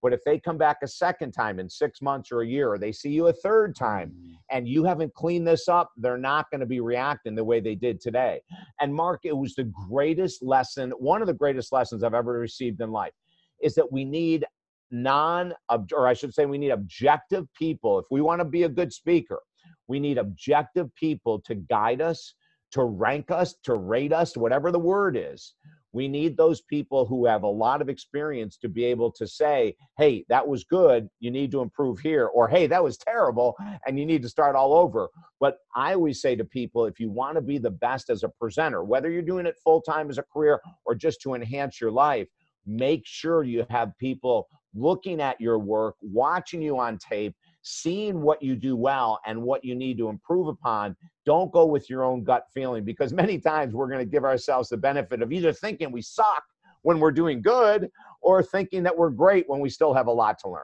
But 0.01 0.13
if 0.13 0.23
they 0.23 0.39
come 0.39 0.57
back 0.57 0.77
a 0.81 0.87
second 0.87 1.33
time 1.33 1.59
in 1.59 1.69
six 1.69 2.01
months 2.01 2.31
or 2.31 2.41
a 2.41 2.47
year, 2.47 2.71
or 2.71 2.77
they 2.77 2.91
see 2.91 3.09
you 3.09 3.27
a 3.27 3.33
third 3.33 3.75
time 3.75 4.13
mm. 4.15 4.35
and 4.49 4.67
you 4.67 4.85
haven't 4.85 5.13
cleaned 5.13 5.45
this 5.45 5.67
up, 5.67 5.91
they're 5.97 6.17
not 6.17 6.49
going 6.51 6.61
to 6.61 6.65
be 6.65 6.79
reacting 6.79 7.35
the 7.35 7.43
way 7.43 7.59
they 7.59 7.75
did 7.75 7.99
today. 7.99 8.39
And 8.79 8.95
Mark, 8.95 9.21
it 9.23 9.35
was 9.35 9.55
the 9.55 9.71
greatest 9.89 10.41
lesson, 10.41 10.91
one 10.91 11.21
of 11.21 11.27
the 11.27 11.33
greatest 11.33 11.73
lessons 11.73 12.03
I've 12.03 12.13
ever 12.13 12.31
received 12.39 12.79
in 12.81 12.91
life 12.91 13.13
is 13.61 13.75
that 13.75 13.91
we 13.91 14.05
need 14.05 14.45
non, 14.89 15.53
or 15.93 16.07
I 16.07 16.13
should 16.13 16.33
say, 16.33 16.45
we 16.45 16.57
need 16.57 16.71
objective 16.71 17.45
people. 17.53 17.99
If 17.99 18.05
we 18.09 18.21
want 18.21 18.39
to 18.39 18.45
be 18.45 18.63
a 18.63 18.69
good 18.69 18.93
speaker, 18.93 19.41
we 19.87 19.99
need 19.99 20.17
objective 20.17 20.93
people 20.95 21.41
to 21.41 21.55
guide 21.55 22.01
us 22.01 22.35
to 22.71 22.83
rank 22.83 23.31
us, 23.31 23.55
to 23.63 23.75
rate 23.75 24.13
us, 24.13 24.37
whatever 24.37 24.71
the 24.71 24.79
word 24.79 25.17
is. 25.17 25.53
We 25.91 26.07
need 26.07 26.37
those 26.37 26.61
people 26.61 27.05
who 27.05 27.25
have 27.25 27.41
a 27.41 27.47
lot 27.47 27.81
of 27.81 27.89
experience 27.89 28.57
to 28.57 28.69
be 28.69 28.85
able 28.85 29.11
to 29.13 29.25
say, 29.25 29.75
hey, 29.97 30.23
that 30.29 30.47
was 30.47 30.63
good. 30.63 31.09
You 31.19 31.31
need 31.31 31.49
to 31.51 31.61
improve 31.61 31.99
here. 31.99 32.27
Or, 32.27 32.47
hey, 32.47 32.67
that 32.67 32.83
was 32.83 32.97
terrible 32.97 33.55
and 33.87 33.97
you 33.97 34.05
need 34.05 34.21
to 34.21 34.29
start 34.29 34.55
all 34.55 34.75
over. 34.75 35.09
But 35.39 35.57
I 35.75 35.93
always 35.93 36.21
say 36.21 36.35
to 36.35 36.45
people 36.45 36.85
if 36.85 36.99
you 36.99 37.09
want 37.09 37.35
to 37.35 37.41
be 37.41 37.57
the 37.57 37.71
best 37.71 38.11
as 38.11 38.23
a 38.23 38.29
presenter, 38.29 38.83
whether 38.83 39.09
you're 39.09 39.23
doing 39.23 39.47
it 39.47 39.57
full 39.63 39.81
time 39.81 40.09
as 40.09 40.19
a 40.19 40.23
career 40.23 40.61
or 40.85 40.93
just 40.93 41.21
to 41.21 41.33
enhance 41.33 41.81
your 41.81 41.91
life, 41.91 42.27
make 42.67 43.01
sure 43.05 43.43
you 43.43 43.65
have 43.71 43.97
people 43.97 44.47
looking 44.75 45.19
at 45.19 45.41
your 45.41 45.57
work, 45.57 45.95
watching 46.01 46.61
you 46.61 46.77
on 46.77 46.99
tape, 46.99 47.35
seeing 47.69 48.21
what 48.21 48.41
you 48.41 48.55
do 48.55 48.75
well 48.75 49.19
and 49.25 49.41
what 49.41 49.63
you 49.63 49.75
need 49.75 49.97
to 49.97 50.09
improve 50.09 50.47
upon. 50.47 50.95
Don't 51.25 51.51
go 51.51 51.65
with 51.65 51.89
your 51.89 52.03
own 52.03 52.23
gut 52.23 52.45
feeling 52.53 52.83
because 52.83 53.13
many 53.13 53.37
times 53.37 53.73
we're 53.73 53.87
going 53.87 53.99
to 53.99 54.09
give 54.09 54.25
ourselves 54.25 54.69
the 54.69 54.77
benefit 54.77 55.21
of 55.21 55.31
either 55.31 55.53
thinking 55.53 55.91
we 55.91 56.01
suck 56.01 56.43
when 56.81 56.99
we're 56.99 57.11
doing 57.11 57.41
good 57.41 57.89
or 58.21 58.41
thinking 58.41 58.83
that 58.83 58.97
we're 58.97 59.09
great 59.09 59.47
when 59.47 59.59
we 59.59 59.69
still 59.69 59.93
have 59.93 60.07
a 60.07 60.11
lot 60.11 60.39
to 60.39 60.49
learn. 60.49 60.63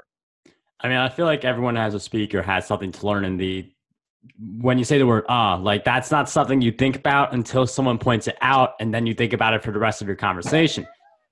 I 0.79 0.87
mean, 0.87 0.97
I 0.97 1.09
feel 1.09 1.25
like 1.25 1.45
everyone 1.45 1.75
has 1.75 1.93
a 1.93 1.99
speaker 1.99 2.41
has 2.41 2.67
something 2.67 2.91
to 2.91 3.05
learn 3.05 3.25
in 3.25 3.37
the 3.37 3.71
when 4.59 4.79
you 4.79 4.83
say 4.83 4.97
the 4.97 5.05
word 5.05 5.23
ah, 5.29 5.55
like 5.55 5.83
that's 5.83 6.09
not 6.09 6.27
something 6.27 6.59
you 6.59 6.71
think 6.71 6.95
about 6.95 7.31
until 7.33 7.67
someone 7.67 7.99
points 7.99 8.27
it 8.27 8.35
out 8.41 8.73
and 8.79 8.91
then 8.91 9.05
you 9.05 9.13
think 9.13 9.33
about 9.33 9.53
it 9.53 9.63
for 9.63 9.71
the 9.71 9.77
rest 9.79 10.01
of 10.01 10.07
your 10.07 10.15
conversation. 10.15 10.85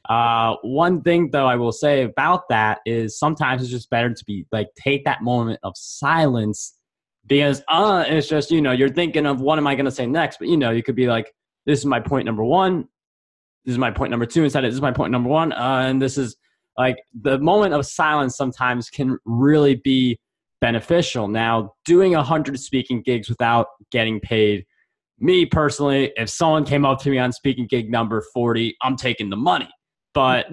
Uh, 0.09 0.57
one 0.63 1.01
thing 1.01 1.29
though 1.31 1.47
I 1.47 1.55
will 1.55 1.71
say 1.71 2.03
about 2.03 2.49
that 2.49 2.79
is 2.85 3.17
sometimes 3.17 3.61
it's 3.61 3.71
just 3.71 3.89
better 3.89 4.13
to 4.13 4.25
be 4.25 4.45
like 4.51 4.67
take 4.75 5.05
that 5.05 5.21
moment 5.21 5.59
of 5.63 5.73
silence 5.77 6.73
because 7.25 7.63
uh 7.69 8.03
it's 8.05 8.27
just 8.27 8.51
you 8.51 8.61
know 8.61 8.73
you're 8.73 8.89
thinking 8.89 9.25
of 9.25 9.39
what 9.39 9.57
am 9.57 9.65
I 9.65 9.75
going 9.75 9.85
to 9.85 9.91
say 9.91 10.05
next, 10.05 10.39
but 10.39 10.49
you 10.49 10.57
know 10.57 10.71
you 10.71 10.83
could 10.83 10.95
be 10.95 11.07
like 11.07 11.33
this 11.65 11.79
is 11.79 11.85
my 11.85 12.01
point 12.01 12.25
number 12.25 12.43
one, 12.43 12.89
this 13.63 13.71
is 13.71 13.77
my 13.77 13.91
point 13.91 14.11
number 14.11 14.25
two 14.25 14.43
instead 14.43 14.65
of 14.65 14.71
this 14.71 14.75
is 14.75 14.81
my 14.81 14.91
point 14.91 15.11
number 15.11 15.29
one, 15.29 15.53
uh, 15.53 15.85
and 15.87 16.01
this 16.01 16.17
is 16.17 16.35
like 16.77 16.97
the 17.21 17.39
moment 17.39 17.73
of 17.73 17.85
silence 17.85 18.35
sometimes 18.35 18.89
can 18.89 19.17
really 19.23 19.75
be 19.75 20.19
beneficial. 20.59 21.29
Now 21.29 21.75
doing 21.85 22.13
a 22.13 22.23
hundred 22.23 22.59
speaking 22.59 23.01
gigs 23.03 23.29
without 23.29 23.67
getting 23.89 24.19
paid. 24.19 24.65
Me 25.19 25.45
personally, 25.45 26.11
if 26.17 26.29
someone 26.29 26.65
came 26.65 26.83
up 26.83 26.99
to 26.99 27.09
me 27.09 27.19
on 27.19 27.31
speaking 27.31 27.67
gig 27.67 27.89
number 27.89 28.21
40, 28.33 28.75
I'm 28.81 28.97
taking 28.97 29.29
the 29.29 29.37
money 29.37 29.69
but 30.13 30.47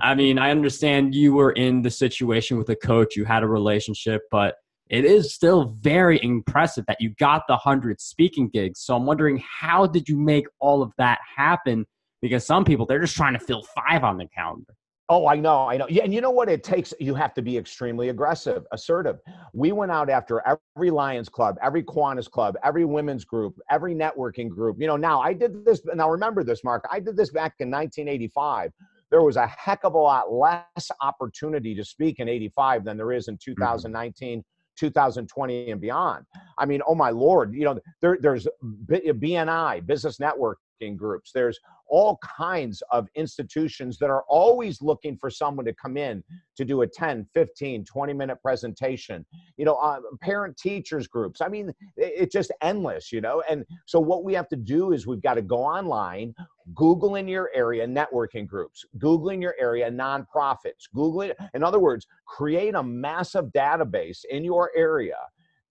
I 0.00 0.14
mean, 0.14 0.38
I 0.38 0.50
understand 0.50 1.14
you 1.14 1.34
were 1.34 1.52
in 1.52 1.82
the 1.82 1.90
situation 1.90 2.58
with 2.58 2.68
a 2.68 2.76
coach, 2.76 3.16
you 3.16 3.24
had 3.24 3.42
a 3.42 3.48
relationship, 3.48 4.22
but 4.30 4.56
it 4.88 5.04
is 5.04 5.34
still 5.34 5.76
very 5.80 6.22
impressive 6.22 6.84
that 6.86 7.00
you 7.00 7.14
got 7.18 7.42
the 7.48 7.54
100 7.54 8.00
speaking 8.00 8.48
gigs. 8.48 8.80
So 8.80 8.94
I'm 8.94 9.06
wondering, 9.06 9.42
how 9.60 9.86
did 9.86 10.08
you 10.08 10.16
make 10.16 10.46
all 10.60 10.82
of 10.82 10.92
that 10.98 11.18
happen? 11.36 11.86
Because 12.22 12.46
some 12.46 12.64
people, 12.64 12.86
they're 12.86 13.00
just 13.00 13.16
trying 13.16 13.32
to 13.32 13.40
fill 13.40 13.62
five 13.74 14.04
on 14.04 14.18
the 14.18 14.26
calendar. 14.26 14.74
Oh, 15.08 15.28
I 15.28 15.36
know, 15.36 15.68
I 15.68 15.76
know. 15.76 15.86
Yeah, 15.88 16.02
and 16.02 16.12
you 16.12 16.20
know 16.20 16.32
what? 16.32 16.48
It 16.48 16.64
takes 16.64 16.92
you 16.98 17.14
have 17.14 17.32
to 17.34 17.42
be 17.42 17.56
extremely 17.56 18.08
aggressive, 18.08 18.66
assertive. 18.72 19.18
We 19.52 19.70
went 19.70 19.92
out 19.92 20.10
after 20.10 20.42
every 20.44 20.90
Lions 20.90 21.28
club, 21.28 21.56
every 21.62 21.84
Kiwanis 21.84 22.28
club, 22.28 22.56
every 22.64 22.84
women's 22.84 23.24
group, 23.24 23.56
every 23.70 23.94
networking 23.94 24.48
group. 24.48 24.78
You 24.80 24.88
know, 24.88 24.96
now 24.96 25.20
I 25.20 25.32
did 25.32 25.64
this. 25.64 25.80
Now 25.94 26.10
remember 26.10 26.42
this, 26.42 26.64
Mark. 26.64 26.84
I 26.90 26.98
did 26.98 27.16
this 27.16 27.30
back 27.30 27.54
in 27.60 27.70
1985 27.70 28.72
there 29.10 29.22
was 29.22 29.36
a 29.36 29.46
heck 29.46 29.84
of 29.84 29.94
a 29.94 29.98
lot 29.98 30.32
less 30.32 30.90
opportunity 31.00 31.74
to 31.74 31.84
speak 31.84 32.18
in 32.18 32.28
85 32.28 32.84
than 32.84 32.96
there 32.96 33.12
is 33.12 33.28
in 33.28 33.38
2019 33.42 34.38
mm-hmm. 34.38 34.40
2020 34.78 35.70
and 35.70 35.80
beyond 35.80 36.26
i 36.58 36.66
mean 36.66 36.82
oh 36.86 36.94
my 36.94 37.08
lord 37.08 37.54
you 37.54 37.64
know 37.64 37.80
there, 38.02 38.18
there's 38.20 38.46
BNI 38.84 39.86
business 39.86 40.18
networking 40.18 40.96
groups. 40.96 41.32
There's 41.32 41.58
all 41.88 42.18
kinds 42.36 42.82
of 42.90 43.08
institutions 43.14 43.98
that 43.98 44.10
are 44.10 44.24
always 44.28 44.82
looking 44.82 45.16
for 45.16 45.30
someone 45.30 45.64
to 45.66 45.72
come 45.72 45.96
in 45.96 46.22
to 46.56 46.64
do 46.64 46.82
a 46.82 46.86
10, 46.86 47.26
15, 47.32 47.84
20 47.84 48.12
minute 48.12 48.38
presentation. 48.42 49.24
You 49.56 49.64
know, 49.64 49.76
uh, 49.76 50.00
parent 50.20 50.56
teachers 50.56 51.06
groups. 51.06 51.40
I 51.40 51.48
mean, 51.48 51.72
it's 51.96 52.32
just 52.32 52.52
endless, 52.62 53.12
you 53.12 53.20
know. 53.20 53.42
And 53.48 53.64
so 53.86 54.00
what 54.00 54.24
we 54.24 54.34
have 54.34 54.48
to 54.48 54.56
do 54.56 54.92
is 54.92 55.06
we've 55.06 55.22
got 55.22 55.34
to 55.34 55.42
go 55.42 55.58
online, 55.58 56.34
Google 56.74 57.16
in 57.16 57.28
your 57.28 57.50
area 57.54 57.86
networking 57.86 58.46
groups, 58.46 58.84
Google 58.98 59.30
in 59.30 59.40
your 59.40 59.54
area 59.58 59.90
nonprofits, 59.90 60.88
Google 60.94 61.22
it. 61.22 61.36
In 61.54 61.62
other 61.62 61.78
words, 61.78 62.06
create 62.26 62.74
a 62.74 62.82
massive 62.82 63.46
database 63.46 64.24
in 64.30 64.44
your 64.44 64.70
area 64.76 65.16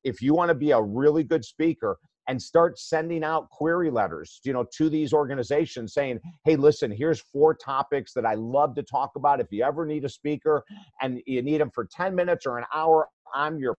if 0.04 0.22
you 0.22 0.34
want 0.34 0.50
to 0.50 0.56
be 0.56 0.72
a 0.72 0.82
really 0.82 1.24
good 1.24 1.44
speaker 1.44 1.98
and 2.28 2.42
start 2.42 2.80
sending 2.80 3.24
out 3.24 3.50
query 3.50 3.92
letters 3.92 4.40
you 4.44 4.54
know 4.54 4.66
to 4.76 4.90
these 4.90 5.14
organizations 5.14 5.94
saying 5.94 6.20
hey 6.44 6.56
listen 6.56 6.92
here's 6.92 7.20
four 7.20 7.54
topics 7.54 8.14
that 8.14 8.26
i 8.26 8.34
love 8.34 8.76
to 8.76 8.84
talk 8.84 9.12
about 9.16 9.40
if 9.40 9.48
you 9.52 9.64
ever 9.64 9.86
need 9.86 10.06
a 10.06 10.10
speaker 10.10 10.64
and 11.02 11.22
you 11.26 11.42
need 11.42 11.60
them 11.60 11.70
for 11.72 11.86
10 11.86 12.16
minutes 12.16 12.46
or 12.46 12.58
an 12.58 12.66
hour 12.74 13.08
i'm 13.34 13.60
your 13.60 13.76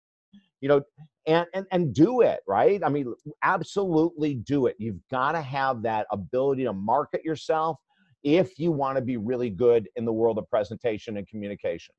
you 0.61 0.69
know 0.69 0.81
and 1.27 1.47
and, 1.55 1.67
and 1.73 1.95
do 1.95 2.21
it 2.21 2.41
right? 2.47 2.81
I 2.85 2.89
mean 2.89 3.13
absolutely 3.43 4.35
do 4.35 4.67
it. 4.67 4.77
You've 4.79 5.01
got 5.11 5.33
to 5.33 5.43
have 5.43 5.83
that 5.83 6.07
ability 6.11 6.65
to 6.65 6.73
market 6.73 7.25
yourself 7.25 7.79
if 8.23 8.59
you 8.59 8.73
want 8.73 8.97
to 8.97 9.03
be 9.03 9.17
really 9.17 9.51
good 9.51 9.89
in 9.97 10.05
the 10.05 10.13
world 10.13 10.39
of 10.39 10.49
presentation 10.51 11.17
and 11.17 11.27
communication. 11.29 11.95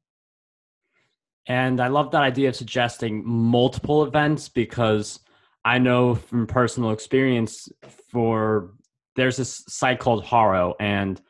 And 1.48 1.80
i 1.80 1.88
love 1.88 2.12
that 2.12 2.24
idea 2.24 2.50
of 2.50 2.56
suggesting 2.56 3.26
multiple 3.26 4.04
events 4.04 4.50
because 4.50 5.20
I 5.68 5.80
know 5.80 6.16
from 6.16 6.48
personal 6.48 6.92
experience 6.92 7.68
for 8.12 8.72
there's 9.18 9.36
this 9.36 9.66
site 9.68 10.00
called 10.00 10.24
HARO 10.24 10.76
and 10.80 11.22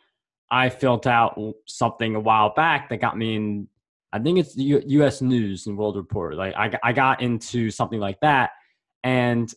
I 0.52 0.70
filled 0.70 1.08
out 1.08 1.40
something 1.66 2.14
a 2.14 2.20
while 2.20 2.54
back 2.54 2.90
that 2.90 2.98
got 2.98 3.18
me 3.18 3.36
in 3.36 3.68
I 4.14 4.20
think 4.20 4.40
it's 4.40 4.56
U- 4.56 4.84
U.S. 4.86 5.22
News 5.22 5.68
and 5.68 5.78
World 5.78 5.96
Report. 5.96 6.36
Like 6.36 6.56
I, 6.56 6.72
I 6.84 6.94
got 6.94 7.22
into 7.22 7.70
something 7.70 8.00
like 8.00 8.20
that, 8.22 8.52
and 9.04 9.52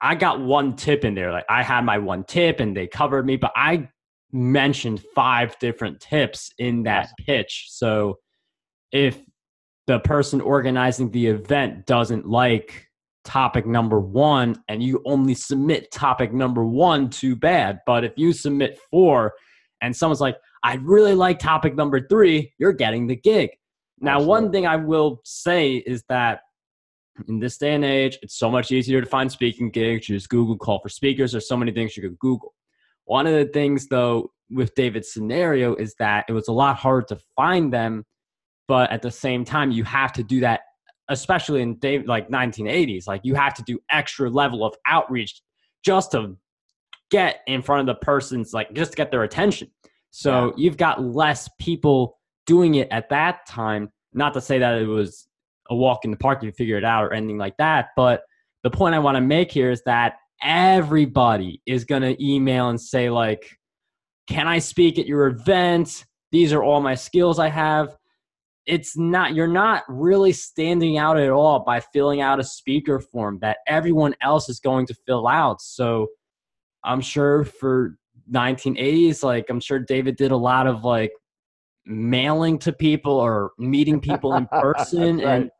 I 0.00 0.14
got 0.14 0.40
one 0.40 0.76
tip 0.76 1.04
in 1.04 1.14
there. 1.14 1.32
Like 1.32 1.46
I 1.48 1.62
had 1.62 1.84
my 1.84 1.98
one 1.98 2.24
tip, 2.24 2.60
and 2.60 2.76
they 2.76 2.86
covered 2.86 3.26
me, 3.26 3.36
but 3.36 3.52
I 3.56 3.88
mentioned 4.32 5.02
five 5.14 5.58
different 5.58 6.00
tips 6.00 6.52
in 6.58 6.82
that 6.84 7.10
pitch. 7.26 7.66
So 7.70 8.18
if 8.92 9.20
the 9.86 9.98
person 10.00 10.40
organizing 10.40 11.10
the 11.10 11.26
event 11.26 11.86
doesn't 11.86 12.26
like 12.26 12.86
topic 13.24 13.66
number 13.66 14.00
one 14.00 14.56
and 14.68 14.82
you 14.82 15.02
only 15.04 15.34
submit 15.34 15.90
topic 15.92 16.32
number 16.32 16.64
one, 16.64 17.10
too 17.10 17.36
bad. 17.36 17.78
But 17.86 18.04
if 18.04 18.12
you 18.16 18.32
submit 18.32 18.78
four 18.90 19.34
and 19.82 19.94
someone's 19.94 20.20
like, 20.20 20.36
I 20.62 20.74
really 20.76 21.14
like 21.14 21.38
topic 21.38 21.74
number 21.74 22.06
three, 22.06 22.52
you're 22.58 22.72
getting 22.72 23.06
the 23.06 23.16
gig. 23.16 23.50
Now, 24.00 24.16
Absolutely. 24.16 24.28
one 24.28 24.52
thing 24.52 24.66
I 24.66 24.76
will 24.76 25.20
say 25.24 25.76
is 25.76 26.04
that 26.08 26.40
in 27.26 27.40
this 27.40 27.58
day 27.58 27.74
and 27.74 27.84
age, 27.84 28.18
it's 28.22 28.38
so 28.38 28.50
much 28.50 28.70
easier 28.70 29.00
to 29.00 29.06
find 29.06 29.30
speaking 29.30 29.70
gigs. 29.70 30.08
You 30.08 30.16
just 30.16 30.28
Google 30.28 30.56
call 30.56 30.80
for 30.80 30.88
speakers. 30.88 31.32
There's 31.32 31.48
so 31.48 31.56
many 31.56 31.72
things 31.72 31.96
you 31.96 32.02
could 32.02 32.18
Google. 32.18 32.54
One 33.04 33.26
of 33.26 33.32
the 33.32 33.46
things, 33.46 33.88
though, 33.88 34.30
with 34.50 34.74
David's 34.74 35.12
scenario 35.12 35.74
is 35.74 35.94
that 35.98 36.26
it 36.28 36.32
was 36.32 36.48
a 36.48 36.52
lot 36.52 36.76
harder 36.76 37.06
to 37.06 37.18
find 37.34 37.72
them, 37.72 38.04
but 38.66 38.90
at 38.90 39.02
the 39.02 39.10
same 39.10 39.44
time, 39.44 39.70
you 39.70 39.84
have 39.84 40.12
to 40.14 40.22
do 40.22 40.40
that, 40.40 40.60
especially 41.08 41.62
in 41.62 41.76
Dave, 41.78 42.06
like 42.06 42.28
1980s. 42.28 43.06
Like 43.06 43.22
you 43.24 43.34
have 43.34 43.54
to 43.54 43.62
do 43.62 43.78
extra 43.90 44.30
level 44.30 44.64
of 44.64 44.74
outreach 44.86 45.40
just 45.84 46.12
to 46.12 46.36
get 47.10 47.40
in 47.46 47.62
front 47.62 47.88
of 47.88 47.94
the 47.94 48.04
person's, 48.04 48.52
like 48.52 48.72
just 48.74 48.92
to 48.92 48.96
get 48.96 49.10
their 49.10 49.22
attention. 49.22 49.70
So 50.10 50.46
yeah. 50.46 50.52
you've 50.56 50.76
got 50.76 51.02
less 51.02 51.48
people 51.58 52.17
doing 52.48 52.74
it 52.76 52.88
at 52.90 53.10
that 53.10 53.46
time. 53.46 53.92
Not 54.12 54.34
to 54.34 54.40
say 54.40 54.58
that 54.58 54.80
it 54.80 54.86
was 54.86 55.28
a 55.70 55.76
walk 55.76 56.04
in 56.04 56.10
the 56.10 56.16
park, 56.16 56.42
you 56.42 56.50
figure 56.50 56.78
it 56.78 56.84
out 56.84 57.04
or 57.04 57.12
anything 57.12 57.38
like 57.38 57.56
that. 57.58 57.90
But 57.94 58.22
the 58.64 58.70
point 58.70 58.94
I 58.94 58.98
want 58.98 59.16
to 59.16 59.20
make 59.20 59.52
here 59.52 59.70
is 59.70 59.82
that 59.84 60.14
everybody 60.42 61.60
is 61.66 61.84
going 61.84 62.02
to 62.02 62.16
email 62.24 62.70
and 62.70 62.80
say, 62.80 63.10
like, 63.10 63.58
can 64.26 64.48
I 64.48 64.58
speak 64.58 64.98
at 64.98 65.06
your 65.06 65.26
event? 65.26 66.06
These 66.32 66.52
are 66.52 66.62
all 66.62 66.80
my 66.80 66.94
skills 66.94 67.38
I 67.38 67.50
have. 67.50 67.94
It's 68.66 68.96
not, 68.96 69.34
you're 69.34 69.46
not 69.46 69.84
really 69.88 70.32
standing 70.32 70.98
out 70.98 71.18
at 71.18 71.30
all 71.30 71.60
by 71.60 71.80
filling 71.80 72.20
out 72.20 72.40
a 72.40 72.44
speaker 72.44 72.98
form 73.00 73.38
that 73.40 73.58
everyone 73.66 74.14
else 74.22 74.48
is 74.48 74.60
going 74.60 74.86
to 74.86 74.94
fill 75.06 75.28
out. 75.28 75.60
So 75.60 76.08
I'm 76.84 77.00
sure 77.00 77.44
for 77.44 77.96
1980s, 78.30 79.22
like, 79.22 79.46
I'm 79.48 79.60
sure 79.60 79.78
David 79.78 80.16
did 80.16 80.30
a 80.30 80.36
lot 80.36 80.66
of 80.66 80.84
like 80.84 81.12
mailing 81.88 82.58
to 82.60 82.72
people 82.72 83.14
or 83.14 83.52
meeting 83.58 84.00
people 84.00 84.34
in 84.34 84.46
person. 84.60 85.18
right. 85.18 85.26
And, 85.26 85.50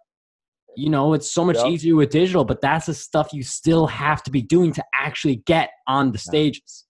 you 0.76 0.90
know, 0.90 1.14
it's 1.14 1.30
so 1.30 1.44
much 1.44 1.56
yep. 1.56 1.66
easier 1.66 1.96
with 1.96 2.10
digital, 2.10 2.44
but 2.44 2.60
that's 2.60 2.86
the 2.86 2.94
stuff 2.94 3.32
you 3.32 3.42
still 3.42 3.86
have 3.88 4.22
to 4.22 4.30
be 4.30 4.42
doing 4.42 4.72
to 4.74 4.84
actually 4.94 5.36
get 5.36 5.70
on 5.88 6.12
the 6.12 6.18
stages. 6.18 6.84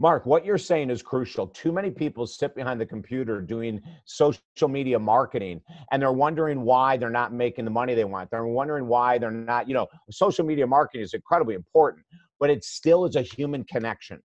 Mark, 0.00 0.26
what 0.26 0.44
you're 0.44 0.58
saying 0.58 0.90
is 0.90 1.02
crucial. 1.02 1.46
Too 1.46 1.70
many 1.70 1.90
people 1.90 2.26
sit 2.26 2.54
behind 2.56 2.80
the 2.80 2.86
computer 2.86 3.40
doing 3.40 3.80
social 4.04 4.40
media 4.68 4.98
marketing 4.98 5.60
and 5.92 6.02
they're 6.02 6.12
wondering 6.12 6.62
why 6.62 6.96
they're 6.96 7.10
not 7.10 7.32
making 7.32 7.64
the 7.64 7.70
money 7.70 7.94
they 7.94 8.04
want. 8.04 8.30
They're 8.30 8.46
wondering 8.46 8.86
why 8.86 9.18
they're 9.18 9.30
not, 9.30 9.68
you 9.68 9.74
know, 9.74 9.86
social 10.10 10.44
media 10.44 10.66
marketing 10.66 11.02
is 11.02 11.14
incredibly 11.14 11.54
important, 11.54 12.04
but 12.40 12.50
it 12.50 12.64
still 12.64 13.04
is 13.04 13.14
a 13.14 13.22
human 13.22 13.62
connection 13.64 14.20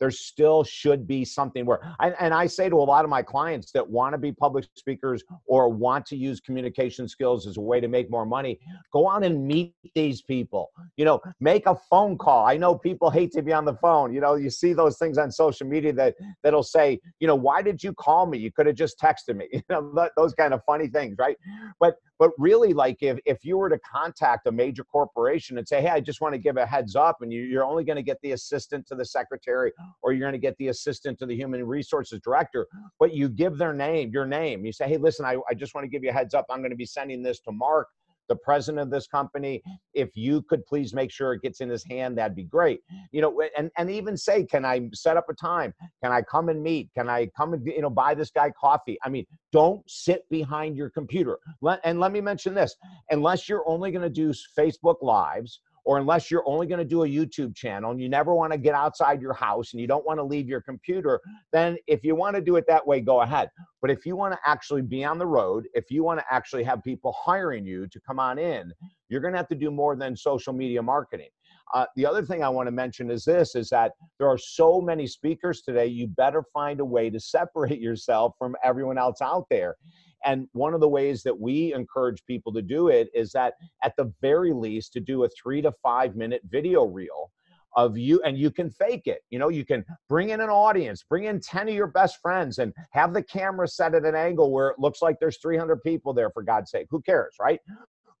there 0.00 0.10
still 0.10 0.62
should 0.64 1.06
be 1.06 1.24
something 1.24 1.64
where 1.64 1.80
and, 2.00 2.14
and 2.20 2.34
i 2.34 2.46
say 2.46 2.68
to 2.68 2.76
a 2.76 2.88
lot 2.94 3.04
of 3.04 3.10
my 3.10 3.22
clients 3.22 3.72
that 3.72 3.88
want 3.88 4.12
to 4.12 4.18
be 4.18 4.32
public 4.32 4.66
speakers 4.74 5.22
or 5.46 5.68
want 5.68 6.04
to 6.06 6.16
use 6.16 6.40
communication 6.40 7.08
skills 7.08 7.46
as 7.46 7.56
a 7.56 7.60
way 7.60 7.80
to 7.80 7.88
make 7.88 8.10
more 8.10 8.26
money 8.26 8.58
go 8.92 9.10
out 9.10 9.24
and 9.24 9.46
meet 9.46 9.74
these 9.94 10.22
people. 10.22 10.70
You 10.96 11.04
know 11.04 11.20
make 11.40 11.66
a 11.66 11.76
phone 11.90 12.16
call. 12.18 12.46
I 12.46 12.56
know 12.56 12.76
people 12.76 13.10
hate 13.10 13.32
to 13.32 13.42
be 13.42 13.52
on 13.52 13.64
the 13.64 13.74
phone. 13.74 14.12
You 14.12 14.20
know 14.20 14.34
you 14.34 14.50
see 14.50 14.72
those 14.72 14.98
things 14.98 15.18
on 15.18 15.30
social 15.30 15.66
media 15.66 15.92
that 15.94 16.14
that'll 16.42 16.62
say 16.62 17.00
you 17.20 17.26
know 17.26 17.34
why 17.34 17.62
did 17.62 17.82
you 17.82 17.92
call 17.92 18.26
me? 18.26 18.38
You 18.38 18.52
could 18.52 18.66
have 18.66 18.76
just 18.76 18.98
texted 18.98 19.36
me. 19.36 19.46
You 19.56 19.62
know 19.70 20.08
those 20.16 20.32
kind 20.34 20.54
of 20.54 20.60
funny 20.64 20.86
things 20.86 21.16
right? 21.18 21.36
But 21.80 21.96
but 22.18 22.30
really 22.38 22.72
like 22.72 22.98
if 23.00 23.18
if 23.24 23.44
you 23.44 23.56
were 23.56 23.68
to 23.68 23.78
contact 23.78 24.46
a 24.46 24.52
major 24.52 24.84
corporation 24.84 25.58
and 25.58 25.66
say 25.66 25.80
hey 25.80 25.90
i 25.90 26.00
just 26.00 26.20
want 26.20 26.34
to 26.34 26.38
give 26.38 26.56
a 26.56 26.66
heads 26.66 26.96
up 26.96 27.18
and 27.20 27.32
you, 27.32 27.42
you're 27.42 27.64
only 27.64 27.84
going 27.84 27.96
to 27.96 28.02
get 28.02 28.18
the 28.22 28.32
assistant 28.32 28.86
to 28.86 28.94
the 28.94 29.04
secretary 29.04 29.72
or 30.02 30.12
you're 30.12 30.20
going 30.20 30.32
to 30.32 30.38
get 30.38 30.56
the 30.58 30.68
assistant 30.68 31.18
to 31.18 31.26
the 31.26 31.34
human 31.34 31.64
resources 31.64 32.20
director, 32.20 32.66
but 32.98 33.12
you 33.12 33.28
give 33.28 33.58
their 33.58 33.72
name, 33.72 34.10
your 34.10 34.26
name. 34.26 34.64
You 34.64 34.72
say, 34.72 34.88
hey, 34.88 34.96
listen, 34.96 35.24
I, 35.24 35.36
I 35.48 35.54
just 35.54 35.74
want 35.74 35.84
to 35.84 35.88
give 35.88 36.02
you 36.02 36.10
a 36.10 36.12
heads 36.12 36.34
up. 36.34 36.46
I'm 36.50 36.60
going 36.60 36.70
to 36.70 36.76
be 36.76 36.86
sending 36.86 37.22
this 37.22 37.40
to 37.40 37.52
Mark 37.52 37.88
the 38.28 38.36
president 38.36 38.82
of 38.82 38.90
this 38.90 39.06
company 39.06 39.62
if 39.94 40.16
you 40.16 40.42
could 40.42 40.64
please 40.66 40.94
make 40.94 41.10
sure 41.10 41.32
it 41.32 41.42
gets 41.42 41.60
in 41.60 41.68
his 41.68 41.84
hand 41.84 42.18
that'd 42.18 42.36
be 42.36 42.44
great. 42.44 42.80
You 43.12 43.22
know 43.22 43.42
and 43.56 43.70
and 43.76 43.90
even 43.90 44.16
say 44.16 44.44
can 44.44 44.64
i 44.64 44.88
set 44.94 45.16
up 45.16 45.26
a 45.28 45.34
time? 45.34 45.74
Can 46.02 46.12
i 46.12 46.22
come 46.22 46.48
and 46.48 46.62
meet? 46.62 46.90
Can 46.96 47.08
i 47.08 47.26
come 47.36 47.52
and 47.52 47.66
you 47.66 47.82
know 47.82 47.90
buy 47.90 48.14
this 48.14 48.30
guy 48.30 48.50
coffee? 48.58 48.98
I 49.04 49.08
mean 49.08 49.26
don't 49.52 49.82
sit 49.88 50.28
behind 50.30 50.76
your 50.76 50.90
computer. 50.90 51.38
Let, 51.62 51.80
and 51.84 52.00
let 52.00 52.12
me 52.12 52.20
mention 52.20 52.54
this 52.54 52.76
unless 53.10 53.48
you're 53.48 53.68
only 53.68 53.90
going 53.90 54.02
to 54.02 54.10
do 54.10 54.32
facebook 54.58 54.96
lives 55.02 55.60
or 55.86 55.98
unless 55.98 56.30
you're 56.32 56.46
only 56.46 56.66
going 56.66 56.80
to 56.80 56.84
do 56.84 57.04
a 57.04 57.08
YouTube 57.08 57.54
channel 57.54 57.92
and 57.92 58.00
you 58.00 58.08
never 58.08 58.34
want 58.34 58.52
to 58.52 58.58
get 58.58 58.74
outside 58.74 59.22
your 59.22 59.32
house 59.32 59.72
and 59.72 59.80
you 59.80 59.86
don't 59.86 60.04
want 60.04 60.18
to 60.18 60.24
leave 60.24 60.48
your 60.48 60.60
computer, 60.60 61.20
then 61.52 61.76
if 61.86 62.02
you 62.02 62.16
want 62.16 62.34
to 62.34 62.42
do 62.42 62.56
it 62.56 62.64
that 62.66 62.84
way, 62.84 63.00
go 63.00 63.22
ahead. 63.22 63.48
But 63.80 63.92
if 63.92 64.04
you 64.04 64.16
want 64.16 64.34
to 64.34 64.38
actually 64.44 64.82
be 64.82 65.04
on 65.04 65.16
the 65.16 65.26
road, 65.26 65.68
if 65.74 65.84
you 65.88 66.02
want 66.02 66.18
to 66.18 66.26
actually 66.28 66.64
have 66.64 66.82
people 66.82 67.14
hiring 67.16 67.64
you 67.64 67.86
to 67.86 68.00
come 68.00 68.18
on 68.18 68.36
in, 68.36 68.72
you're 69.08 69.20
going 69.20 69.32
to 69.32 69.38
have 69.38 69.48
to 69.48 69.54
do 69.54 69.70
more 69.70 69.94
than 69.94 70.16
social 70.16 70.52
media 70.52 70.82
marketing. 70.82 71.28
Uh, 71.72 71.86
the 71.94 72.04
other 72.04 72.22
thing 72.24 72.42
I 72.42 72.48
want 72.48 72.66
to 72.66 72.72
mention 72.72 73.08
is 73.08 73.24
this 73.24 73.54
is 73.54 73.68
that 73.70 73.92
there 74.18 74.28
are 74.28 74.38
so 74.38 74.80
many 74.80 75.06
speakers 75.06 75.62
today, 75.62 75.86
you 75.86 76.08
better 76.08 76.42
find 76.52 76.80
a 76.80 76.84
way 76.84 77.10
to 77.10 77.20
separate 77.20 77.80
yourself 77.80 78.34
from 78.38 78.56
everyone 78.64 78.98
else 78.98 79.20
out 79.22 79.46
there. 79.50 79.76
And 80.24 80.48
one 80.52 80.74
of 80.74 80.80
the 80.80 80.88
ways 80.88 81.22
that 81.22 81.38
we 81.38 81.72
encourage 81.74 82.24
people 82.26 82.52
to 82.52 82.62
do 82.62 82.88
it 82.88 83.08
is 83.14 83.32
that 83.32 83.54
at 83.84 83.94
the 83.96 84.12
very 84.20 84.52
least 84.52 84.92
to 84.94 85.00
do 85.00 85.24
a 85.24 85.28
three 85.28 85.62
to 85.62 85.72
five 85.82 86.16
minute 86.16 86.42
video 86.48 86.84
reel 86.84 87.30
of 87.76 87.98
you 87.98 88.20
and 88.22 88.38
you 88.38 88.50
can 88.50 88.70
fake 88.70 89.06
it. 89.06 89.20
You 89.30 89.38
know 89.38 89.50
you 89.50 89.64
can 89.64 89.84
bring 90.08 90.30
in 90.30 90.40
an 90.40 90.48
audience 90.48 91.02
bring 91.02 91.24
in 91.24 91.40
10 91.40 91.68
of 91.68 91.74
your 91.74 91.86
best 91.86 92.18
friends 92.22 92.58
and 92.58 92.72
have 92.92 93.12
the 93.12 93.22
camera 93.22 93.68
set 93.68 93.94
at 93.94 94.04
an 94.04 94.14
angle 94.14 94.50
where 94.50 94.68
it 94.68 94.78
looks 94.78 95.02
like 95.02 95.18
there's 95.20 95.38
300 95.38 95.82
people 95.82 96.14
there 96.14 96.30
for 96.30 96.42
god's 96.42 96.70
sake. 96.70 96.86
Who 96.90 97.02
cares 97.02 97.36
right? 97.38 97.60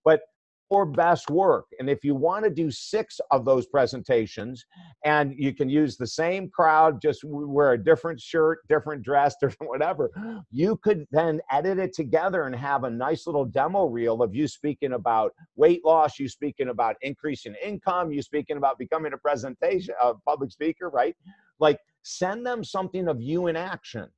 But 0.04 0.20
your 0.70 0.86
best 0.86 1.30
work. 1.30 1.66
And 1.78 1.88
if 1.88 2.04
you 2.04 2.14
want 2.14 2.44
to 2.44 2.50
do 2.50 2.70
six 2.70 3.20
of 3.30 3.44
those 3.44 3.66
presentations 3.66 4.64
and 5.04 5.34
you 5.36 5.54
can 5.54 5.68
use 5.68 5.96
the 5.96 6.06
same 6.06 6.50
crowd, 6.50 7.00
just 7.00 7.20
wear 7.24 7.72
a 7.72 7.82
different 7.82 8.20
shirt, 8.20 8.60
different 8.68 9.02
dress, 9.02 9.36
different 9.40 9.70
whatever, 9.70 10.10
you 10.50 10.76
could 10.82 11.06
then 11.10 11.40
edit 11.50 11.78
it 11.78 11.92
together 11.92 12.44
and 12.44 12.56
have 12.56 12.84
a 12.84 12.90
nice 12.90 13.26
little 13.26 13.44
demo 13.44 13.86
reel 13.86 14.22
of 14.22 14.34
you 14.34 14.48
speaking 14.48 14.92
about 14.92 15.32
weight 15.54 15.84
loss, 15.84 16.18
you 16.18 16.28
speaking 16.28 16.68
about 16.68 16.96
increasing 17.02 17.54
income, 17.64 18.10
you 18.10 18.22
speaking 18.22 18.56
about 18.56 18.78
becoming 18.78 19.12
a 19.12 19.18
presentation, 19.18 19.94
a 20.02 20.14
public 20.26 20.50
speaker, 20.50 20.90
right? 20.90 21.16
Like 21.58 21.78
send 22.02 22.46
them 22.46 22.62
something 22.62 23.08
of 23.08 23.20
you 23.20 23.48
in 23.48 23.56
action. 23.56 24.08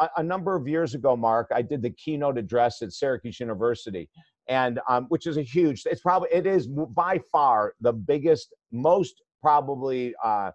A, 0.00 0.08
a, 0.18 0.22
number 0.22 0.54
of 0.54 0.68
years 0.68 0.94
ago, 0.94 1.16
Mark, 1.16 1.48
I 1.54 1.62
did 1.62 1.80
the 1.80 1.90
keynote 1.90 2.36
address 2.36 2.82
at 2.82 2.92
Syracuse 2.92 3.40
University, 3.40 4.10
and 4.48 4.80
um, 4.88 5.04
which 5.06 5.26
is 5.26 5.36
a 5.36 5.42
huge. 5.42 5.82
It's 5.86 6.00
probably 6.00 6.28
it 6.32 6.46
is 6.46 6.66
by 6.66 7.20
far 7.30 7.74
the 7.80 7.92
biggest, 7.92 8.54
most 8.72 9.22
probably 9.42 10.14
uh, 10.24 10.50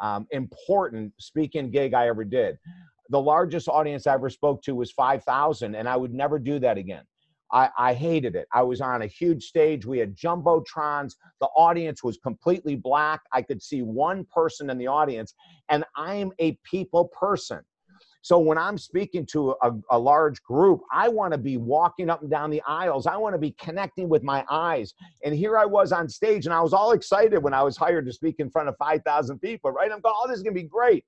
um, 0.00 0.26
important 0.30 1.12
speaking 1.18 1.70
gig 1.70 1.94
I 1.94 2.08
ever 2.08 2.24
did. 2.24 2.56
The 3.10 3.20
largest 3.20 3.68
audience 3.68 4.06
I 4.06 4.14
ever 4.14 4.30
spoke 4.30 4.62
to 4.62 4.74
was 4.74 4.92
five 4.92 5.24
thousand, 5.24 5.74
and 5.74 5.88
I 5.88 5.96
would 5.96 6.12
never 6.12 6.38
do 6.38 6.58
that 6.60 6.78
again. 6.78 7.04
I, 7.50 7.70
I, 7.78 7.94
hated 7.94 8.36
it. 8.36 8.46
I 8.52 8.62
was 8.62 8.82
on 8.82 9.00
a 9.00 9.06
huge 9.06 9.44
stage. 9.44 9.86
We 9.86 9.98
had 9.98 10.14
jumbotrons. 10.14 11.14
The 11.40 11.46
audience 11.56 12.04
was 12.04 12.18
completely 12.18 12.76
black. 12.76 13.22
I 13.32 13.40
could 13.40 13.62
see 13.62 13.80
one 13.80 14.26
person 14.26 14.68
in 14.68 14.76
the 14.76 14.86
audience, 14.86 15.34
and 15.70 15.82
I'm 15.96 16.32
a 16.40 16.58
people 16.70 17.08
person. 17.08 17.60
So 18.22 18.38
when 18.38 18.58
I'm 18.58 18.78
speaking 18.78 19.24
to 19.26 19.54
a, 19.62 19.72
a 19.90 19.98
large 19.98 20.42
group, 20.42 20.80
I 20.92 21.08
want 21.08 21.32
to 21.32 21.38
be 21.38 21.56
walking 21.56 22.10
up 22.10 22.22
and 22.22 22.30
down 22.30 22.50
the 22.50 22.62
aisles. 22.66 23.06
I 23.06 23.16
want 23.16 23.34
to 23.34 23.38
be 23.38 23.52
connecting 23.52 24.08
with 24.08 24.22
my 24.22 24.44
eyes. 24.50 24.92
And 25.24 25.34
here 25.34 25.56
I 25.56 25.64
was 25.64 25.92
on 25.92 26.08
stage, 26.08 26.46
and 26.46 26.54
I 26.54 26.60
was 26.60 26.72
all 26.72 26.92
excited 26.92 27.42
when 27.42 27.54
I 27.54 27.62
was 27.62 27.76
hired 27.76 28.06
to 28.06 28.12
speak 28.12 28.36
in 28.38 28.50
front 28.50 28.68
of 28.68 28.76
5,000 28.78 29.38
people, 29.38 29.70
right? 29.70 29.90
I'm 29.90 30.00
going, 30.00 30.14
oh, 30.18 30.28
this 30.28 30.36
is 30.36 30.42
going 30.42 30.54
to 30.54 30.60
be 30.60 30.68
great. 30.68 31.04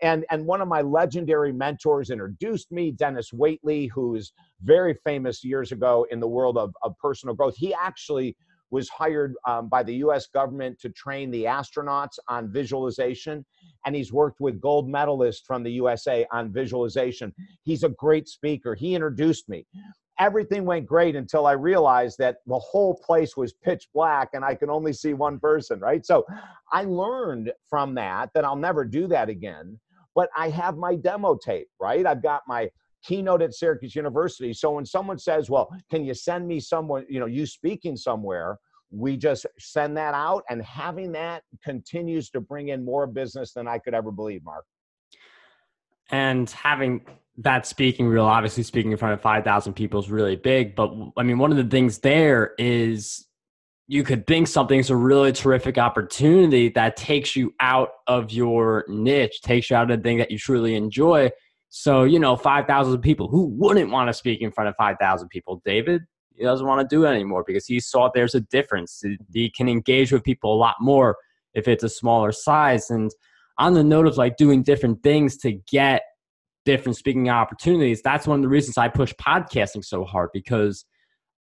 And, 0.00 0.24
and 0.30 0.46
one 0.46 0.60
of 0.60 0.68
my 0.68 0.80
legendary 0.80 1.52
mentors 1.52 2.10
introduced 2.10 2.70
me, 2.70 2.92
Denis 2.92 3.30
Waitley, 3.32 3.88
who's 3.92 4.32
very 4.62 4.94
famous 5.04 5.42
years 5.42 5.72
ago 5.72 6.06
in 6.10 6.20
the 6.20 6.28
world 6.28 6.56
of, 6.56 6.72
of 6.82 6.94
personal 6.98 7.34
growth. 7.34 7.56
He 7.56 7.74
actually 7.74 8.36
was 8.70 8.88
hired 8.88 9.34
um, 9.46 9.68
by 9.68 9.82
the 9.82 9.94
US 9.96 10.26
government 10.26 10.78
to 10.80 10.90
train 10.90 11.30
the 11.30 11.44
astronauts 11.44 12.18
on 12.28 12.52
visualization. 12.52 13.44
And 13.86 13.94
he's 13.96 14.12
worked 14.12 14.40
with 14.40 14.60
gold 14.60 14.88
medalists 14.88 15.42
from 15.46 15.62
the 15.62 15.72
USA 15.72 16.26
on 16.32 16.52
visualization. 16.52 17.32
He's 17.62 17.84
a 17.84 17.88
great 17.90 18.28
speaker. 18.28 18.74
He 18.74 18.94
introduced 18.94 19.48
me. 19.48 19.66
everything 20.18 20.64
went 20.64 20.86
great 20.86 21.16
until 21.16 21.46
I 21.46 21.52
realized 21.52 22.18
that 22.18 22.38
the 22.46 22.58
whole 22.58 22.94
place 23.06 23.36
was 23.36 23.52
pitch 23.52 23.88
black 23.94 24.30
and 24.32 24.44
I 24.44 24.54
could 24.54 24.68
only 24.68 24.92
see 24.92 25.14
one 25.14 25.38
person, 25.38 25.78
right? 25.80 26.04
So 26.04 26.24
I 26.72 26.84
learned 26.84 27.52
from 27.70 27.94
that 27.94 28.30
that 28.34 28.44
I'll 28.44 28.56
never 28.56 28.84
do 28.84 29.06
that 29.08 29.28
again. 29.28 29.78
But 30.14 30.30
I 30.36 30.48
have 30.50 30.76
my 30.76 30.96
demo 30.96 31.36
tape, 31.36 31.68
right? 31.80 32.04
I've 32.04 32.22
got 32.22 32.42
my 32.48 32.68
keynote 33.08 33.42
at 33.42 33.54
Syracuse 33.54 33.96
University. 33.96 34.52
So 34.52 34.72
when 34.72 34.84
someone 34.84 35.18
says, 35.18 35.48
Well, 35.48 35.68
can 35.90 36.04
you 36.04 36.14
send 36.14 36.46
me 36.46 36.60
someone, 36.60 37.06
you 37.08 37.18
know, 37.18 37.26
you 37.26 37.46
speaking 37.46 37.96
somewhere? 37.96 38.58
We 38.90 39.16
just 39.16 39.46
send 39.58 39.96
that 39.98 40.14
out, 40.14 40.44
and 40.48 40.62
having 40.62 41.12
that 41.12 41.42
continues 41.62 42.30
to 42.30 42.40
bring 42.40 42.68
in 42.68 42.84
more 42.84 43.06
business 43.06 43.52
than 43.52 43.68
I 43.68 43.78
could 43.78 43.92
ever 43.92 44.10
believe, 44.10 44.42
Mark. 44.44 44.64
And 46.10 46.48
having 46.50 47.02
that 47.38 47.66
speaking 47.66 48.08
reel, 48.08 48.24
obviously 48.24 48.62
speaking 48.62 48.90
in 48.90 48.96
front 48.96 49.14
of 49.14 49.20
5,000 49.20 49.74
people 49.74 50.00
is 50.00 50.10
really 50.10 50.36
big. 50.36 50.74
But 50.74 50.92
I 51.18 51.22
mean, 51.22 51.38
one 51.38 51.50
of 51.50 51.58
the 51.58 51.64
things 51.64 51.98
there 51.98 52.54
is 52.58 53.26
you 53.88 54.04
could 54.04 54.26
think 54.26 54.48
something's 54.48 54.90
a 54.90 54.96
really 54.96 55.32
terrific 55.32 55.78
opportunity 55.78 56.68
that 56.70 56.96
takes 56.96 57.36
you 57.36 57.54
out 57.60 57.90
of 58.06 58.30
your 58.30 58.84
niche, 58.88 59.40
takes 59.42 59.70
you 59.70 59.76
out 59.76 59.90
of 59.90 59.98
the 59.98 60.02
thing 60.02 60.18
that 60.18 60.30
you 60.30 60.38
truly 60.38 60.74
enjoy. 60.74 61.30
So, 61.70 62.04
you 62.04 62.18
know, 62.18 62.36
5,000 62.36 63.00
people, 63.00 63.28
who 63.28 63.46
wouldn't 63.46 63.90
want 63.90 64.08
to 64.08 64.14
speak 64.14 64.40
in 64.40 64.50
front 64.50 64.68
of 64.68 64.76
5,000 64.76 65.28
people? 65.28 65.60
David, 65.64 66.02
he 66.34 66.44
doesn't 66.44 66.66
want 66.66 66.88
to 66.88 66.94
do 66.94 67.04
it 67.04 67.10
anymore 67.10 67.44
because 67.46 67.66
he 67.66 67.80
saw 67.80 68.10
there's 68.14 68.34
a 68.34 68.40
difference. 68.40 69.02
He 69.32 69.50
can 69.50 69.68
engage 69.68 70.12
with 70.12 70.24
people 70.24 70.54
a 70.54 70.56
lot 70.56 70.76
more 70.80 71.16
if 71.54 71.68
it's 71.68 71.84
a 71.84 71.88
smaller 71.88 72.32
size. 72.32 72.90
And 72.90 73.10
on 73.58 73.74
the 73.74 73.84
note 73.84 74.06
of 74.06 74.16
like 74.16 74.36
doing 74.36 74.62
different 74.62 75.02
things 75.02 75.36
to 75.38 75.52
get 75.70 76.02
different 76.64 76.96
speaking 76.96 77.28
opportunities, 77.28 78.00
that's 78.02 78.26
one 78.26 78.38
of 78.38 78.42
the 78.42 78.48
reasons 78.48 78.78
I 78.78 78.88
push 78.88 79.12
podcasting 79.14 79.84
so 79.84 80.04
hard 80.04 80.30
because 80.32 80.84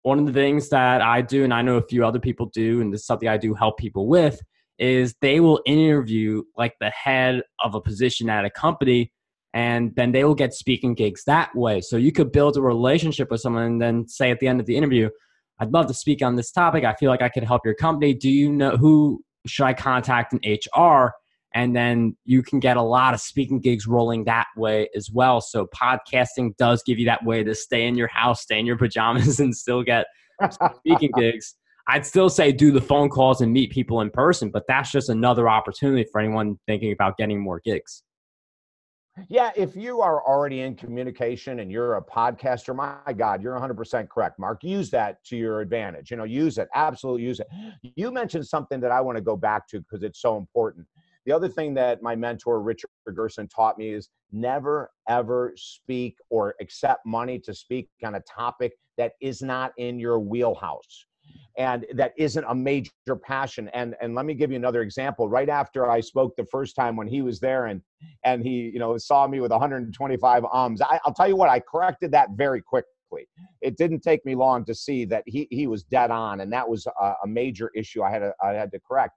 one 0.02 0.18
of 0.18 0.26
the 0.26 0.32
things 0.32 0.70
that 0.70 1.02
I 1.02 1.20
do, 1.20 1.44
and 1.44 1.52
I 1.52 1.62
know 1.62 1.76
a 1.76 1.86
few 1.86 2.04
other 2.04 2.20
people 2.20 2.46
do, 2.46 2.80
and 2.80 2.92
this 2.92 3.00
is 3.00 3.06
something 3.06 3.28
I 3.28 3.36
do 3.36 3.52
help 3.54 3.78
people 3.78 4.08
with, 4.08 4.40
is 4.78 5.14
they 5.20 5.40
will 5.40 5.60
interview 5.66 6.44
like 6.56 6.74
the 6.80 6.90
head 6.90 7.42
of 7.62 7.74
a 7.74 7.80
position 7.80 8.30
at 8.30 8.44
a 8.44 8.50
company 8.50 9.12
and 9.54 9.94
then 9.96 10.12
they 10.12 10.24
will 10.24 10.34
get 10.34 10.52
speaking 10.52 10.94
gigs 10.94 11.24
that 11.24 11.54
way. 11.54 11.80
So 11.80 11.96
you 11.96 12.12
could 12.12 12.32
build 12.32 12.56
a 12.56 12.62
relationship 12.62 13.30
with 13.30 13.40
someone 13.40 13.64
and 13.64 13.82
then 13.82 14.08
say 14.08 14.30
at 14.30 14.40
the 14.40 14.48
end 14.48 14.60
of 14.60 14.66
the 14.66 14.76
interview, 14.76 15.08
I'd 15.58 15.72
love 15.72 15.86
to 15.86 15.94
speak 15.94 16.22
on 16.22 16.36
this 16.36 16.52
topic. 16.52 16.84
I 16.84 16.94
feel 16.94 17.10
like 17.10 17.22
I 17.22 17.28
could 17.28 17.44
help 17.44 17.62
your 17.64 17.74
company. 17.74 18.14
Do 18.14 18.30
you 18.30 18.52
know 18.52 18.76
who 18.76 19.22
should 19.46 19.64
I 19.64 19.72
contact 19.72 20.34
in 20.34 20.40
HR? 20.52 21.12
And 21.54 21.74
then 21.74 22.16
you 22.24 22.42
can 22.42 22.60
get 22.60 22.76
a 22.76 22.82
lot 22.82 23.14
of 23.14 23.20
speaking 23.20 23.58
gigs 23.58 23.86
rolling 23.86 24.24
that 24.24 24.46
way 24.56 24.88
as 24.94 25.10
well. 25.10 25.40
So 25.40 25.66
podcasting 25.66 26.56
does 26.58 26.82
give 26.84 26.98
you 26.98 27.06
that 27.06 27.24
way 27.24 27.42
to 27.42 27.54
stay 27.54 27.86
in 27.86 27.96
your 27.96 28.08
house, 28.08 28.42
stay 28.42 28.58
in 28.58 28.66
your 28.66 28.76
pajamas, 28.76 29.40
and 29.40 29.56
still 29.56 29.82
get 29.82 30.06
speaking 30.76 31.10
gigs. 31.16 31.54
I'd 31.88 32.04
still 32.04 32.28
say 32.28 32.52
do 32.52 32.70
the 32.70 32.82
phone 32.82 33.08
calls 33.08 33.40
and 33.40 33.50
meet 33.50 33.72
people 33.72 34.02
in 34.02 34.10
person, 34.10 34.50
but 34.50 34.64
that's 34.68 34.92
just 34.92 35.08
another 35.08 35.48
opportunity 35.48 36.06
for 36.12 36.20
anyone 36.20 36.58
thinking 36.66 36.92
about 36.92 37.16
getting 37.16 37.40
more 37.40 37.62
gigs. 37.64 38.02
Yeah, 39.28 39.50
if 39.56 39.76
you 39.76 40.00
are 40.00 40.26
already 40.26 40.60
in 40.60 40.74
communication 40.74 41.60
and 41.60 41.70
you're 41.70 41.96
a 41.96 42.02
podcaster, 42.02 42.74
my 42.74 43.12
God, 43.12 43.42
you're 43.42 43.58
100% 43.58 44.08
correct, 44.08 44.38
Mark. 44.38 44.62
Use 44.62 44.90
that 44.90 45.22
to 45.24 45.36
your 45.36 45.60
advantage. 45.60 46.10
You 46.10 46.16
know, 46.16 46.24
use 46.24 46.58
it. 46.58 46.68
Absolutely 46.74 47.24
use 47.24 47.40
it. 47.40 47.48
You 47.96 48.10
mentioned 48.10 48.46
something 48.46 48.80
that 48.80 48.90
I 48.90 49.00
want 49.00 49.16
to 49.16 49.22
go 49.22 49.36
back 49.36 49.68
to 49.68 49.80
because 49.80 50.02
it's 50.02 50.20
so 50.20 50.36
important. 50.36 50.86
The 51.26 51.32
other 51.32 51.48
thing 51.48 51.74
that 51.74 52.02
my 52.02 52.16
mentor, 52.16 52.62
Richard 52.62 52.90
Gerson, 53.14 53.48
taught 53.48 53.78
me 53.78 53.90
is 53.90 54.08
never, 54.32 54.90
ever 55.08 55.52
speak 55.56 56.16
or 56.30 56.54
accept 56.60 57.04
money 57.04 57.38
to 57.40 57.52
speak 57.54 57.88
on 58.04 58.14
a 58.14 58.20
topic 58.20 58.72
that 58.96 59.12
is 59.20 59.42
not 59.42 59.72
in 59.76 59.98
your 59.98 60.18
wheelhouse 60.18 61.04
and 61.58 61.84
that 61.92 62.12
isn't 62.16 62.44
a 62.48 62.54
major 62.54 62.90
passion 63.22 63.68
and 63.74 63.96
and 64.00 64.14
let 64.14 64.24
me 64.24 64.32
give 64.32 64.50
you 64.50 64.56
another 64.56 64.82
example. 64.82 65.28
Right 65.28 65.48
after 65.48 65.90
i 65.90 66.00
spoke 66.00 66.34
the 66.36 66.44
first 66.44 66.76
time 66.76 66.96
when 66.96 67.08
he 67.08 67.20
was 67.20 67.40
there 67.40 67.66
and 67.66 67.82
and 68.24 68.42
he 68.42 68.70
you 68.72 68.78
know 68.78 68.96
saw 68.96 69.26
me 69.26 69.40
with 69.40 69.50
125 69.50 70.44
ums 70.52 70.80
I, 70.80 71.00
i'll 71.04 71.14
tell 71.14 71.28
you 71.28 71.36
what 71.36 71.50
i 71.50 71.60
corrected 71.60 72.12
that 72.12 72.30
very 72.36 72.62
quickly. 72.62 73.26
It 73.60 73.76
didn't 73.76 74.00
take 74.00 74.24
me 74.24 74.34
long 74.34 74.64
to 74.66 74.74
see 74.74 75.04
that 75.06 75.24
he 75.26 75.48
he 75.50 75.66
was 75.66 75.82
dead 75.82 76.10
on 76.10 76.40
and 76.40 76.52
that 76.52 76.68
was 76.68 76.86
a, 76.86 77.12
a 77.24 77.26
major 77.26 77.70
issue 77.74 78.02
i 78.02 78.10
had 78.10 78.20
to, 78.20 78.32
i 78.42 78.52
had 78.52 78.70
to 78.72 78.80
correct. 78.80 79.14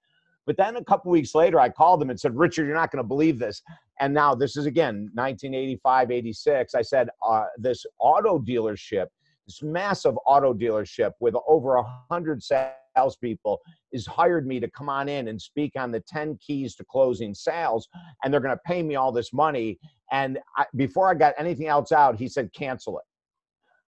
But 0.47 0.58
then 0.58 0.76
a 0.78 0.84
couple 0.84 1.12
weeks 1.12 1.36
later 1.36 1.60
i 1.60 1.69
called 1.69 2.02
him 2.02 2.10
and 2.10 2.19
said 2.19 2.36
richard 2.36 2.65
you're 2.65 2.76
not 2.76 2.91
going 2.91 3.04
to 3.04 3.08
believe 3.08 3.38
this. 3.38 3.62
And 4.00 4.13
now 4.13 4.34
this 4.34 4.58
is 4.58 4.65
again 4.65 5.12
1985 5.13 6.12
86 6.12 6.76
i 6.76 6.82
said 6.82 7.10
uh, 7.28 7.45
this 7.58 7.86
auto 8.00 8.39
dealership 8.39 9.08
this 9.47 9.62
massive 9.63 10.15
auto 10.25 10.54
dealership 10.54 11.12
with 11.19 11.36
over 11.47 11.75
a 11.75 11.84
hundred 12.10 12.41
salespeople 12.43 13.60
has 13.93 14.06
hired 14.06 14.45
me 14.47 14.60
to 14.60 14.69
come 14.69 14.89
on 14.89 15.10
in 15.10 15.27
and 15.27 15.41
speak 15.41 15.73
on 15.77 15.91
the 15.91 16.01
10 16.08 16.38
keys 16.45 16.75
to 16.75 16.86
closing 16.86 17.34
sales 17.34 17.88
and 18.23 18.34
they're 18.34 18.41
going 18.41 18.56
to 18.56 18.62
pay 18.65 18.84
me 18.84 18.95
all 18.95 19.12
this 19.12 19.34
money. 19.34 19.80
And 20.12 20.39
I, 20.58 20.65
before 20.75 21.10
i 21.10 21.13
got 21.13 21.34
anything 21.38 21.67
else 21.67 21.91
out 21.91 22.15
he 22.15 22.27
said 22.27 22.51
cancel 22.54 22.99
it. 22.99 23.06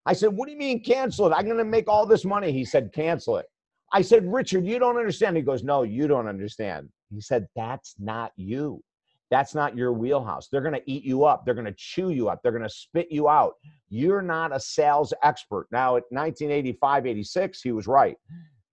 I 0.07 0.13
said 0.13 0.31
what 0.31 0.47
do 0.47 0.53
you 0.53 0.59
mean 0.59 0.83
cancel 0.83 1.27
it? 1.27 1.35
I'm 1.35 1.45
going 1.45 1.59
to 1.59 1.65
make 1.65 1.89
all 1.89 2.07
this 2.07 2.25
money. 2.25 2.53
He 2.53 2.65
said 2.65 2.93
cancel 2.93 3.37
it. 3.39 3.47
I 3.93 4.03
said 4.03 4.31
richard 4.31 4.67
you 4.67 4.79
don't 4.79 4.97
understand. 4.97 5.37
He 5.37 5.43
goes 5.43 5.63
no 5.63 5.83
you 5.83 6.09
don't 6.09 6.29
understand. 6.29 6.89
He 7.13 7.21
said 7.21 7.47
that's 7.57 7.95
not 7.99 8.33
you 8.37 8.83
that's 9.31 9.55
not 9.55 9.77
your 9.77 9.93
wheelhouse. 9.93 10.49
They're 10.49 10.63
going 10.63 10.75
to 10.75 10.91
eat 10.91 11.05
you 11.05 11.25
up. 11.25 11.45
They're 11.45 11.55
going 11.55 11.67
to 11.67 11.75
chew 11.77 12.11
you 12.11 12.29
up. 12.29 12.41
They're 12.43 12.53
going 12.53 12.63
to 12.63 12.71
spit 12.71 13.09
you 13.11 13.29
out. 13.29 13.55
You're 13.89 14.23
not 14.23 14.55
a 14.55 14.61
sales 14.61 15.13
expert. 15.23 15.67
Now, 15.71 15.97
at 15.97 16.05
1985, 16.11 17.07
86, 17.07 17.63
he 17.63 17.73
was 17.73 17.87
right. 17.87 18.17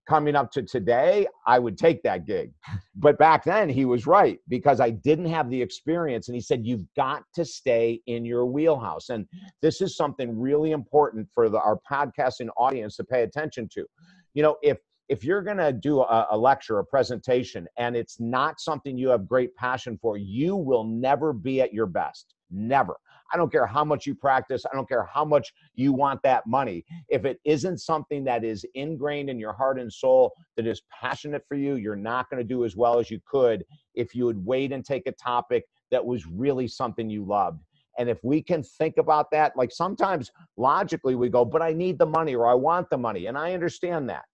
Coming 0.08 0.36
up 0.36 0.52
to 0.52 0.62
today, 0.62 1.26
I 1.48 1.58
would 1.58 1.80
take 1.80 2.04
that 2.04 2.28
gig. 2.28 2.52
But 2.96 3.18
back 3.18 3.44
then, 3.44 3.68
he 3.68 3.86
was 3.86 4.06
right 4.06 4.38
because 4.48 4.80
I 4.80 4.92
didn't 4.92 5.26
have 5.26 5.50
the 5.50 5.60
experience. 5.60 6.28
And 6.28 6.36
he 6.36 6.42
said, 6.42 6.64
You've 6.64 6.86
got 6.96 7.24
to 7.34 7.44
stay 7.44 8.02
in 8.06 8.24
your 8.24 8.46
wheelhouse. 8.46 9.10
And 9.10 9.26
this 9.64 9.82
is 9.82 9.98
something 9.98 10.40
really 10.40 10.72
important 10.72 11.28
for 11.34 11.50
the, 11.50 11.58
our 11.58 11.80
podcasting 11.92 12.50
audience 12.56 12.98
to 12.98 13.04
pay 13.04 13.24
attention 13.24 13.68
to. 13.74 13.86
You 14.36 14.44
know, 14.44 14.58
if 14.62 14.78
if 15.08 15.24
you're 15.24 15.42
going 15.42 15.58
to 15.58 15.72
do 15.72 16.02
a, 16.02 16.28
a, 16.32 16.38
lecture, 16.38 16.80
a 16.80 16.86
presentation, 16.86 17.68
and 17.78 17.96
it's 17.96 18.20
not 18.20 18.60
something 18.60 18.98
you 18.98 19.10
have 19.10 19.28
great 19.28 19.56
passion 19.56 19.98
for, 20.02 20.18
you 20.18 20.56
will 20.56 20.84
never 20.84 21.32
be 21.34 21.62
at 21.62 21.74
your 21.74 21.86
best. 21.86 22.34
Never. 22.50 22.96
I 23.34 23.38
don't 23.38 23.52
care 23.52 23.66
how 23.66 23.84
much 23.84 24.06
you 24.06 24.16
practice. 24.16 24.66
I 24.72 24.76
don't 24.76 24.88
care 24.88 25.08
how 25.12 25.26
much 25.26 25.52
you 25.74 25.94
want 25.94 26.22
that 26.24 26.46
money. 26.48 26.86
If 27.10 27.26
it 27.26 27.40
isn't 27.44 27.80
something 27.80 28.24
that 28.26 28.44
is 28.44 28.66
ingrained 28.76 29.30
in 29.30 29.40
your 29.40 29.54
heart 29.54 29.80
and 29.80 29.92
soul, 29.92 30.34
that 30.56 30.68
is 30.68 30.82
passionate 31.02 31.44
for 31.48 31.56
you, 31.56 31.76
you're 31.76 31.96
not 31.96 32.30
going 32.30 32.42
to 32.42 32.48
do 32.48 32.66
as 32.66 32.76
well 32.76 33.00
as 33.00 33.10
you 33.10 33.20
could 33.26 33.64
if 33.96 34.14
you 34.16 34.26
would 34.26 34.44
wait 34.46 34.72
and 34.72 34.86
take 34.86 35.08
a 35.08 35.12
topic 35.12 35.66
that 35.92 36.06
was 36.06 36.26
really 36.28 36.68
something 36.68 37.10
you 37.10 37.26
loved. 37.26 37.62
And 37.98 38.10
if 38.10 38.24
we 38.24 38.42
can 38.42 38.62
think 38.62 38.98
about 38.98 39.32
that, 39.32 39.54
like 39.56 39.72
sometimes 39.72 40.32
logically 40.58 41.16
we 41.16 41.30
go, 41.30 41.46
but 41.46 41.62
I 41.62 41.74
need 41.74 41.98
the 41.98 42.06
money 42.06 42.36
or 42.36 42.48
I 42.48 42.54
want 42.54 42.90
the 42.90 42.98
money. 42.98 43.28
And 43.28 43.38
I 43.38 43.54
understand 43.54 44.10
that 44.10 44.26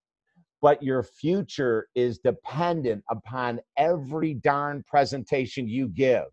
but 0.62 0.82
your 0.82 1.04
future 1.04 1.88
is 1.96 2.20
dependent 2.20 3.04
upon 3.10 3.60
every 3.78 4.36
darn 4.36 4.84
presentation 4.88 5.68
you 5.68 5.88
give. 5.88 6.26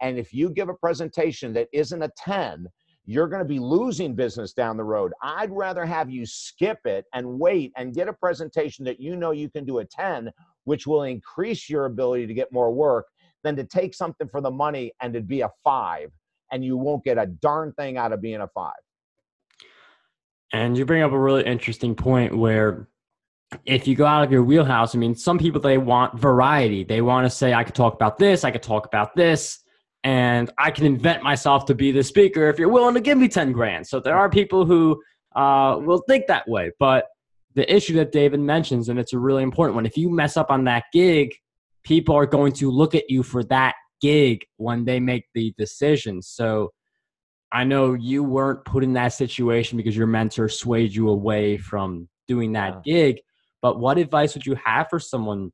And 0.00 0.18
if 0.18 0.32
you 0.32 0.50
give 0.50 0.68
a 0.68 0.74
presentation 0.74 1.52
that 1.54 1.68
isn't 1.72 2.02
a 2.02 2.10
10, 2.16 2.66
you're 3.04 3.28
going 3.28 3.42
to 3.42 3.48
be 3.48 3.58
losing 3.58 4.14
business 4.14 4.52
down 4.52 4.76
the 4.76 4.84
road. 4.84 5.12
I'd 5.22 5.50
rather 5.50 5.86
have 5.86 6.10
you 6.10 6.26
skip 6.26 6.78
it 6.84 7.06
and 7.14 7.38
wait 7.38 7.72
and 7.76 7.94
get 7.94 8.08
a 8.08 8.12
presentation 8.12 8.84
that 8.84 9.00
you 9.00 9.16
know 9.16 9.30
you 9.30 9.48
can 9.48 9.64
do 9.64 9.78
a 9.78 9.84
10, 9.84 10.30
which 10.64 10.86
will 10.86 11.04
increase 11.04 11.70
your 11.70 11.86
ability 11.86 12.26
to 12.26 12.34
get 12.34 12.52
more 12.52 12.70
work, 12.70 13.06
than 13.44 13.56
to 13.56 13.64
take 13.64 13.94
something 13.94 14.28
for 14.28 14.40
the 14.40 14.50
money 14.50 14.92
and 15.00 15.14
to 15.14 15.20
be 15.20 15.40
a 15.40 15.50
five, 15.64 16.10
and 16.52 16.64
you 16.64 16.76
won't 16.76 17.04
get 17.04 17.18
a 17.18 17.26
darn 17.26 17.72
thing 17.72 17.96
out 17.96 18.12
of 18.12 18.20
being 18.20 18.40
a 18.40 18.48
five. 18.48 18.72
And 20.52 20.76
you 20.76 20.84
bring 20.84 21.02
up 21.02 21.12
a 21.12 21.18
really 21.18 21.44
interesting 21.44 21.94
point 21.94 22.36
where 22.36 22.88
if 23.64 23.86
you 23.86 23.94
go 23.94 24.04
out 24.04 24.24
of 24.24 24.32
your 24.32 24.42
wheelhouse, 24.42 24.94
I 24.94 24.98
mean, 24.98 25.14
some 25.14 25.38
people 25.38 25.60
they 25.60 25.78
want 25.78 26.18
variety. 26.18 26.84
They 26.84 27.00
want 27.00 27.24
to 27.24 27.30
say, 27.30 27.54
I 27.54 27.64
could 27.64 27.74
talk 27.74 27.94
about 27.94 28.18
this, 28.18 28.44
I 28.44 28.50
could 28.50 28.62
talk 28.62 28.86
about 28.86 29.14
this, 29.16 29.60
and 30.04 30.50
I 30.58 30.70
can 30.70 30.84
invent 30.86 31.22
myself 31.22 31.64
to 31.66 31.74
be 31.74 31.90
the 31.90 32.02
speaker 32.02 32.48
if 32.48 32.58
you're 32.58 32.68
willing 32.68 32.94
to 32.94 33.00
give 33.00 33.18
me 33.18 33.28
10 33.28 33.52
grand. 33.52 33.86
So 33.86 34.00
there 34.00 34.16
are 34.16 34.28
people 34.28 34.66
who 34.66 35.00
uh, 35.34 35.78
will 35.80 36.02
think 36.08 36.26
that 36.26 36.48
way. 36.48 36.72
But 36.78 37.06
the 37.54 37.72
issue 37.74 37.94
that 37.94 38.12
David 38.12 38.40
mentions, 38.40 38.88
and 38.88 38.98
it's 38.98 39.14
a 39.14 39.18
really 39.18 39.42
important 39.42 39.74
one, 39.74 39.86
if 39.86 39.96
you 39.96 40.10
mess 40.10 40.36
up 40.36 40.50
on 40.50 40.64
that 40.64 40.84
gig, 40.92 41.34
people 41.84 42.14
are 42.14 42.26
going 42.26 42.52
to 42.52 42.70
look 42.70 42.94
at 42.94 43.08
you 43.08 43.22
for 43.22 43.42
that 43.44 43.74
gig 44.00 44.44
when 44.58 44.84
they 44.84 45.00
make 45.00 45.24
the 45.34 45.54
decision. 45.56 46.20
So 46.20 46.70
I 47.50 47.64
know 47.64 47.94
you 47.94 48.22
weren't 48.22 48.64
put 48.66 48.84
in 48.84 48.92
that 48.92 49.14
situation 49.14 49.78
because 49.78 49.96
your 49.96 50.06
mentor 50.06 50.50
swayed 50.50 50.94
you 50.94 51.08
away 51.08 51.56
from 51.56 52.08
doing 52.26 52.52
that 52.52 52.82
yeah. 52.84 52.92
gig 52.92 53.20
but 53.62 53.78
what 53.78 53.98
advice 53.98 54.34
would 54.34 54.46
you 54.46 54.56
have 54.64 54.88
for 54.88 54.98
someone? 54.98 55.52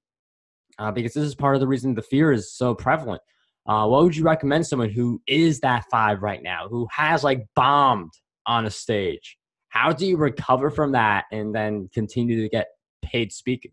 Uh, 0.79 0.91
because 0.91 1.15
this 1.15 1.25
is 1.25 1.35
part 1.35 1.55
of 1.55 1.61
the 1.61 1.69
reason 1.69 1.95
the 1.95 2.03
fear 2.03 2.33
is 2.33 2.53
so 2.53 2.75
prevalent. 2.75 3.23
Uh, 3.67 3.87
what 3.87 4.03
would 4.03 4.17
you 4.17 4.25
recommend 4.25 4.67
someone 4.67 4.91
who 4.91 5.21
is 5.27 5.61
that 5.61 5.85
five 5.91 6.23
right 6.23 6.43
now, 6.43 6.69
who 6.69 6.87
has 6.91 7.25
like 7.25 7.47
bombed 7.55 8.13
on 8.47 8.67
a 8.67 8.71
stage, 8.71 9.39
how 9.69 9.93
do 9.93 10.07
you 10.07 10.17
recover 10.17 10.71
from 10.71 10.93
that 10.93 11.25
and 11.33 11.55
then 11.55 11.89
continue 11.95 12.43
to 12.43 12.49
get 12.49 12.67
paid 13.03 13.33
speaking? 13.33 13.73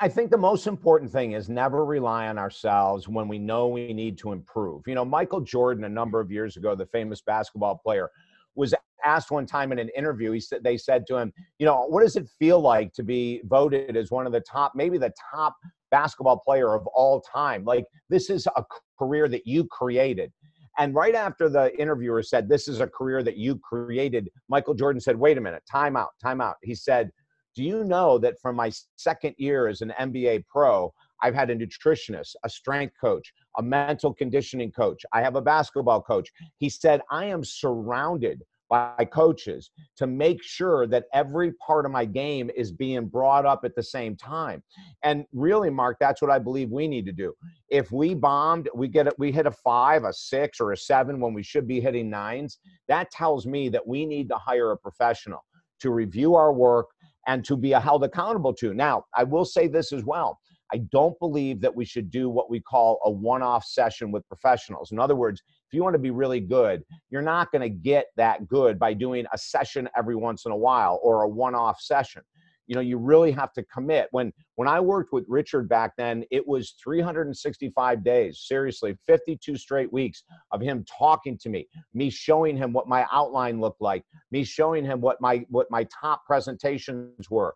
I 0.00 0.08
think 0.08 0.30
the 0.30 0.38
most 0.38 0.68
important 0.68 1.10
thing 1.10 1.32
is 1.32 1.48
never 1.48 1.84
rely 1.84 2.28
on 2.28 2.38
ourselves 2.38 3.08
when 3.08 3.26
we 3.26 3.38
know 3.38 3.66
we 3.66 3.92
need 3.92 4.16
to 4.18 4.30
improve. 4.30 4.86
You 4.86 4.94
know, 4.94 5.04
Michael 5.04 5.40
Jordan, 5.40 5.84
a 5.84 5.88
number 5.88 6.20
of 6.20 6.30
years 6.30 6.56
ago, 6.56 6.76
the 6.76 6.86
famous 6.86 7.20
basketball 7.20 7.76
player, 7.76 8.10
was 8.54 8.74
asked 9.04 9.30
one 9.30 9.46
time 9.46 9.72
in 9.72 9.78
an 9.78 9.90
interview. 9.96 10.32
He 10.32 10.40
said 10.40 10.62
they 10.62 10.76
said 10.76 11.06
to 11.08 11.16
him, 11.16 11.32
"You 11.58 11.66
know, 11.66 11.86
what 11.86 12.02
does 12.02 12.16
it 12.16 12.28
feel 12.38 12.60
like 12.60 12.92
to 12.94 13.02
be 13.02 13.40
voted 13.44 13.96
as 13.96 14.10
one 14.10 14.26
of 14.26 14.32
the 14.32 14.40
top, 14.40 14.72
maybe 14.74 14.98
the 14.98 15.12
top 15.32 15.56
basketball 15.90 16.38
player 16.38 16.74
of 16.74 16.86
all 16.88 17.20
time? 17.20 17.64
Like 17.64 17.84
this 18.08 18.30
is 18.30 18.46
a 18.56 18.64
career 18.98 19.28
that 19.28 19.46
you 19.46 19.66
created." 19.66 20.32
And 20.78 20.94
right 20.94 21.14
after 21.14 21.48
the 21.48 21.78
interviewer 21.80 22.22
said, 22.22 22.48
"This 22.48 22.68
is 22.68 22.80
a 22.80 22.86
career 22.86 23.22
that 23.22 23.36
you 23.36 23.58
created," 23.58 24.30
Michael 24.48 24.74
Jordan 24.74 25.00
said, 25.00 25.16
"Wait 25.18 25.38
a 25.38 25.40
minute, 25.40 25.62
time 25.70 25.96
out, 25.96 26.10
time 26.22 26.40
out." 26.40 26.56
He 26.62 26.74
said 26.74 27.10
do 27.56 27.64
you 27.64 27.84
know 27.84 28.18
that 28.18 28.40
from 28.40 28.56
my 28.56 28.70
second 28.96 29.34
year 29.38 29.66
as 29.66 29.80
an 29.80 29.92
NBA 29.98 30.44
pro, 30.48 30.92
I've 31.22 31.34
had 31.34 31.50
a 31.50 31.56
nutritionist, 31.56 32.34
a 32.44 32.48
strength 32.48 32.94
coach, 33.00 33.32
a 33.58 33.62
mental 33.62 34.14
conditioning 34.14 34.72
coach. 34.72 35.02
I 35.12 35.22
have 35.22 35.36
a 35.36 35.42
basketball 35.42 36.02
coach. 36.02 36.28
He 36.58 36.68
said, 36.68 37.00
I 37.10 37.26
am 37.26 37.44
surrounded 37.44 38.42
by 38.68 39.04
coaches 39.12 39.70
to 39.96 40.06
make 40.06 40.40
sure 40.42 40.86
that 40.86 41.06
every 41.12 41.52
part 41.54 41.84
of 41.84 41.90
my 41.90 42.04
game 42.04 42.50
is 42.56 42.70
being 42.70 43.06
brought 43.06 43.44
up 43.44 43.62
at 43.64 43.74
the 43.74 43.82
same 43.82 44.16
time. 44.16 44.62
And 45.02 45.24
really, 45.32 45.70
Mark, 45.70 45.96
that's 45.98 46.22
what 46.22 46.30
I 46.30 46.38
believe 46.38 46.70
we 46.70 46.86
need 46.86 47.04
to 47.06 47.12
do. 47.12 47.34
If 47.68 47.90
we 47.90 48.14
bombed, 48.14 48.68
we 48.72 48.86
get 48.86 49.08
it, 49.08 49.14
we 49.18 49.32
hit 49.32 49.46
a 49.46 49.50
five, 49.50 50.04
a 50.04 50.12
six, 50.12 50.60
or 50.60 50.70
a 50.70 50.76
seven 50.76 51.18
when 51.18 51.34
we 51.34 51.42
should 51.42 51.66
be 51.66 51.80
hitting 51.80 52.08
nines. 52.08 52.60
That 52.86 53.10
tells 53.10 53.44
me 53.44 53.68
that 53.70 53.84
we 53.84 54.06
need 54.06 54.28
to 54.28 54.36
hire 54.36 54.70
a 54.70 54.76
professional 54.76 55.44
to 55.80 55.90
review 55.90 56.34
our 56.34 56.52
work, 56.52 56.86
and 57.26 57.44
to 57.44 57.56
be 57.56 57.70
held 57.70 58.04
accountable 58.04 58.52
to. 58.54 58.74
Now, 58.74 59.04
I 59.14 59.24
will 59.24 59.44
say 59.44 59.68
this 59.68 59.92
as 59.92 60.04
well. 60.04 60.38
I 60.72 60.78
don't 60.90 61.18
believe 61.18 61.60
that 61.60 61.74
we 61.74 61.84
should 61.84 62.10
do 62.10 62.28
what 62.28 62.50
we 62.50 62.60
call 62.60 63.00
a 63.04 63.10
one 63.10 63.42
off 63.42 63.64
session 63.64 64.10
with 64.12 64.26
professionals. 64.28 64.92
In 64.92 64.98
other 64.98 65.16
words, 65.16 65.42
if 65.66 65.74
you 65.74 65.82
want 65.82 65.94
to 65.94 65.98
be 66.00 66.10
really 66.10 66.40
good, 66.40 66.82
you're 67.10 67.22
not 67.22 67.52
going 67.52 67.62
to 67.62 67.68
get 67.68 68.06
that 68.16 68.46
good 68.48 68.78
by 68.78 68.94
doing 68.94 69.26
a 69.32 69.38
session 69.38 69.88
every 69.96 70.16
once 70.16 70.46
in 70.46 70.52
a 70.52 70.56
while 70.56 71.00
or 71.02 71.22
a 71.22 71.28
one 71.28 71.54
off 71.54 71.80
session 71.80 72.22
you 72.70 72.76
know 72.76 72.80
you 72.80 72.96
really 72.96 73.32
have 73.32 73.52
to 73.52 73.64
commit 73.64 74.06
when 74.12 74.32
when 74.54 74.68
i 74.68 74.78
worked 74.78 75.12
with 75.12 75.24
richard 75.28 75.68
back 75.68 75.92
then 75.98 76.24
it 76.30 76.46
was 76.46 76.74
365 76.82 78.04
days 78.04 78.44
seriously 78.46 78.96
52 79.06 79.56
straight 79.56 79.92
weeks 79.92 80.22
of 80.52 80.60
him 80.60 80.84
talking 80.84 81.36
to 81.36 81.48
me 81.48 81.66
me 81.94 82.08
showing 82.08 82.56
him 82.56 82.72
what 82.72 82.86
my 82.86 83.04
outline 83.10 83.60
looked 83.60 83.80
like 83.80 84.04
me 84.30 84.44
showing 84.44 84.84
him 84.84 85.00
what 85.00 85.20
my 85.20 85.44
what 85.48 85.66
my 85.70 85.84
top 86.00 86.24
presentations 86.24 87.28
were 87.28 87.54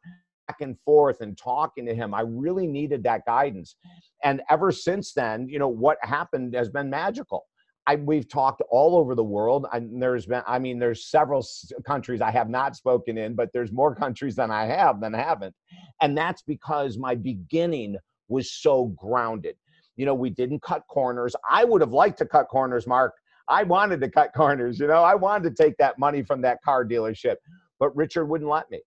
and 0.61 0.79
forth 0.85 1.21
and 1.21 1.37
talking 1.37 1.87
to 1.87 1.95
him 1.95 2.15
i 2.15 2.21
really 2.21 2.67
needed 2.67 3.03
that 3.03 3.25
guidance 3.27 3.77
and 4.23 4.43
ever 4.51 4.71
since 4.71 5.13
then 5.13 5.49
you 5.49 5.59
know 5.59 5.69
what 5.69 5.99
happened 6.03 6.55
has 6.55 6.69
been 6.69 6.91
magical 6.91 7.45
I, 7.87 7.97
we've 7.97 8.29
talked 8.29 8.63
all 8.71 8.97
over 8.97 9.15
the 9.15 9.25
world. 9.25 9.67
And 9.73 10.03
there's 10.03 10.27
been, 10.27 10.43
I 10.47 10.59
mean, 10.59 10.79
there's 10.79 11.07
several 11.07 11.47
countries 11.87 12.21
I 12.21 12.31
have 12.31 12.49
not 12.49 12.77
spoken 12.77 13.19
in, 13.19 13.35
but 13.35 13.51
there's 13.53 13.73
more 13.73 13.95
countries 14.05 14.37
than 14.37 14.51
I 14.51 14.67
have 14.67 15.01
than 15.01 15.13
haven't. 15.13 15.55
And 16.01 16.17
that's 16.17 16.43
because 16.43 16.99
my 16.99 17.15
beginning 17.15 17.97
was 18.29 18.51
so 18.51 18.87
grounded. 18.97 19.57
You 19.97 20.07
know, 20.07 20.15
we 20.15 20.31
didn't 20.31 20.63
cut 20.63 20.83
corners. 20.89 21.37
I 21.49 21.65
would 21.65 21.81
have 21.81 21.93
liked 21.93 22.19
to 22.19 22.27
cut 22.27 22.49
corners, 22.49 22.87
Mark. 22.87 23.15
I 23.49 23.63
wanted 23.63 24.01
to 24.01 24.11
cut 24.11 24.33
corners. 24.37 24.81
You 24.81 24.87
know, 24.87 25.05
I 25.05 25.15
wanted 25.15 25.55
to 25.55 25.63
take 25.63 25.77
that 25.77 25.99
money 25.99 26.23
from 26.23 26.41
that 26.43 26.63
car 26.63 26.85
dealership, 26.85 27.37
but 27.79 27.95
Richard 27.95 28.27
wouldn't 28.27 28.51
let 28.51 28.71
me. 28.71 28.81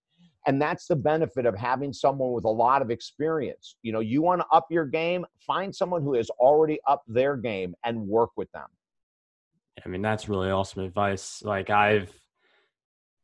And 0.47 0.61
that's 0.61 0.87
the 0.87 0.95
benefit 0.95 1.45
of 1.45 1.55
having 1.55 1.91
someone 1.91 2.31
with 2.31 2.45
a 2.45 2.49
lot 2.49 2.81
of 2.81 2.89
experience. 2.89 3.75
You 3.83 3.91
know, 3.91 3.99
you 3.99 4.21
want 4.21 4.41
to 4.41 4.47
up 4.51 4.67
your 4.71 4.85
game, 4.85 5.25
find 5.45 5.75
someone 5.75 6.01
who 6.01 6.13
has 6.13 6.29
already 6.31 6.79
upped 6.87 7.13
their 7.13 7.35
game 7.35 7.75
and 7.83 8.07
work 8.07 8.31
with 8.37 8.49
them. 8.53 8.67
I 9.85 9.89
mean, 9.89 10.01
that's 10.01 10.29
really 10.29 10.49
awesome 10.49 10.83
advice. 10.83 11.43
Like 11.43 11.69
I've 11.69 12.11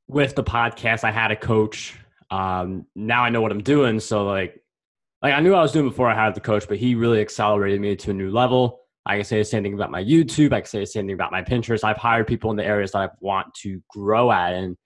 with 0.07 0.35
the 0.35 0.43
podcast, 0.43 1.05
I 1.05 1.11
had 1.11 1.31
a 1.31 1.35
coach. 1.35 1.97
Um, 2.29 2.85
now 2.93 3.23
I 3.23 3.29
know 3.29 3.41
what 3.41 3.51
I'm 3.51 3.63
doing. 3.63 4.01
So 4.01 4.25
like, 4.25 4.61
like 5.21 5.33
I 5.33 5.39
knew 5.39 5.53
I 5.53 5.61
was 5.61 5.71
doing 5.71 5.87
before 5.87 6.09
I 6.09 6.15
had 6.15 6.35
the 6.35 6.41
coach, 6.41 6.67
but 6.67 6.77
he 6.77 6.93
really 6.93 7.21
accelerated 7.21 7.79
me 7.79 7.95
to 7.95 8.11
a 8.11 8.13
new 8.13 8.31
level. 8.31 8.81
I 9.05 9.15
can 9.15 9.25
say 9.25 9.37
the 9.37 9.45
same 9.45 9.63
thing 9.63 9.73
about 9.73 9.91
my 9.91 10.03
YouTube. 10.03 10.53
I 10.53 10.61
can 10.61 10.69
say 10.69 10.79
the 10.79 10.85
same 10.85 11.05
thing 11.05 11.15
about 11.15 11.31
my 11.31 11.41
Pinterest. 11.41 11.83
I've 11.83 11.97
hired 11.97 12.27
people 12.27 12.51
in 12.51 12.57
the 12.57 12.65
areas 12.65 12.91
that 12.91 12.99
I 12.99 13.09
want 13.19 13.53
to 13.55 13.81
grow 13.89 14.31
at, 14.31 14.53
and 14.53 14.77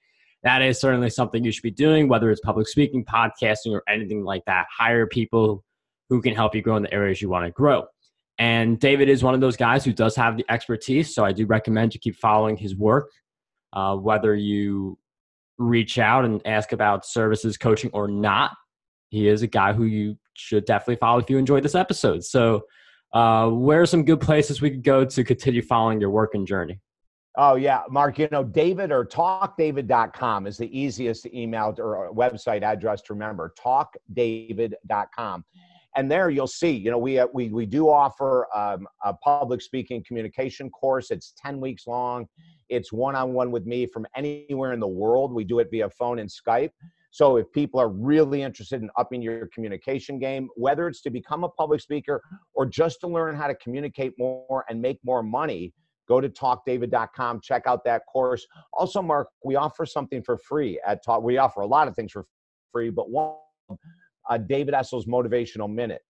that 0.44 0.62
is 0.62 0.80
certainly 0.80 1.10
something 1.10 1.44
you 1.44 1.52
should 1.52 1.64
be 1.64 1.72
doing, 1.72 2.08
whether 2.08 2.30
it's 2.30 2.42
public 2.42 2.68
speaking, 2.68 3.04
podcasting, 3.04 3.74
or 3.74 3.84
anything 3.88 4.24
like 4.24 4.46
that. 4.46 4.68
Hire 4.76 5.08
people 5.08 5.64
who 6.10 6.22
can 6.22 6.36
help 6.36 6.56
you 6.56 6.62
grow 6.62 6.78
in 6.78 6.84
the 6.84 6.94
areas 6.94 7.22
you 7.22 7.30
want 7.30 7.46
to 7.46 7.52
grow. 7.52 7.86
And 8.40 8.80
David 8.80 9.10
is 9.10 9.24
one 9.24 9.34
of 9.34 9.42
those 9.42 9.58
guys 9.58 9.84
who 9.84 9.92
does 9.92 10.16
have 10.16 10.38
the 10.38 10.46
expertise. 10.50 11.14
So 11.14 11.26
I 11.26 11.32
do 11.32 11.46
recommend 11.46 11.94
you 11.94 12.00
keep 12.00 12.16
following 12.16 12.56
his 12.56 12.76
work, 12.76 13.10
uh, 13.74 13.96
whether 13.96 14.36
you 14.36 14.98
reach 15.58 15.98
out 15.98 16.24
and 16.24 16.46
ask 16.46 16.72
about 16.72 17.06
services, 17.06 17.58
coaching, 17.58 17.90
or 17.94 18.08
not. 18.08 18.52
He 19.10 19.28
is 19.28 19.42
a 19.42 19.48
guy 19.48 19.74
who 19.74 19.86
you 19.86 20.18
should 20.34 20.66
definitely 20.66 20.98
follow 20.98 21.20
if 21.20 21.30
you 21.30 21.38
enjoyed 21.38 21.64
this 21.64 21.76
episode. 21.76 22.24
So, 22.24 22.64
uh, 23.14 23.50
where 23.50 23.82
are 23.82 23.86
some 23.86 24.04
good 24.04 24.20
places 24.22 24.62
we 24.62 24.70
could 24.70 24.84
go 24.84 25.06
to 25.06 25.24
continue 25.24 25.62
following 25.62 26.00
your 26.00 26.10
work 26.10 26.36
and 26.36 26.46
journey? 26.46 26.80
Oh, 27.40 27.54
yeah, 27.54 27.84
Mark, 27.88 28.18
you 28.18 28.28
know, 28.32 28.44
David 28.44 28.92
or 28.92 29.06
talkdavid.com 29.06 30.48
is 30.48 30.58
the 30.58 30.78
easiest 30.78 31.28
email 31.28 31.76
or 31.78 32.12
website 32.12 32.64
address 32.64 33.04
to 33.04 33.14
remember. 33.14 33.54
Talkdavid.com 33.60 35.46
and 35.98 36.12
there 36.12 36.30
you'll 36.30 36.48
see 36.48 36.72
you 36.72 36.92
know 36.92 36.98
we 36.98 37.20
uh, 37.20 37.28
we, 37.34 37.50
we 37.50 37.66
do 37.66 37.90
offer 37.90 38.48
um, 38.56 38.88
a 39.04 39.14
public 39.14 39.62
speaking 39.62 40.04
communication 40.08 40.70
course. 40.70 41.12
It's 41.12 41.34
10 41.44 41.60
weeks 41.60 41.88
long. 41.88 42.28
It's 42.70 42.94
one-on-one 42.94 43.52
with 43.52 43.66
me 43.66 43.88
from 43.88 44.06
anywhere 44.16 44.74
in 44.74 44.80
the 44.80 44.88
world. 44.88 45.34
We 45.34 45.44
do 45.44 45.60
it 45.60 45.70
via 45.72 45.90
phone 45.90 46.20
and 46.20 46.30
skype. 46.30 46.70
So 47.12 47.38
if 47.38 47.52
people 47.52 47.80
are 47.80 47.90
really 47.90 48.44
interested 48.44 48.82
in 48.82 48.90
upping 48.98 49.22
your 49.22 49.48
communication 49.54 50.20
game 50.20 50.50
whether 50.56 50.88
it's 50.88 51.02
to 51.02 51.10
become 51.10 51.44
a 51.44 51.50
public 51.50 51.82
speaker 51.82 52.22
or 52.54 52.66
just 52.66 53.00
to 53.02 53.08
learn 53.08 53.36
how 53.36 53.48
to 53.48 53.56
communicate 53.56 54.14
more 54.18 54.66
and 54.70 54.82
make 54.82 55.00
more 55.04 55.24
money 55.24 55.74
go 56.08 56.22
to 56.22 56.30
talkdavid.com 56.30 57.40
check 57.42 57.64
out 57.66 57.84
that 57.84 58.02
course 58.12 58.46
also 58.74 59.02
mark 59.02 59.28
we 59.44 59.56
offer 59.56 59.86
something 59.86 60.22
for 60.22 60.38
free 60.38 60.80
at 60.86 61.04
talk 61.04 61.22
we 61.22 61.38
offer 61.38 61.62
a 61.62 61.68
lot 61.68 61.88
of 61.88 61.96
things 61.96 62.12
for 62.12 62.26
free 62.72 62.90
but 62.90 63.10
one 63.10 63.34
uh, 64.30 64.38
David 64.38 64.74
Essel's 64.74 65.06
Motivational 65.06 65.72
Minute. 65.74 66.02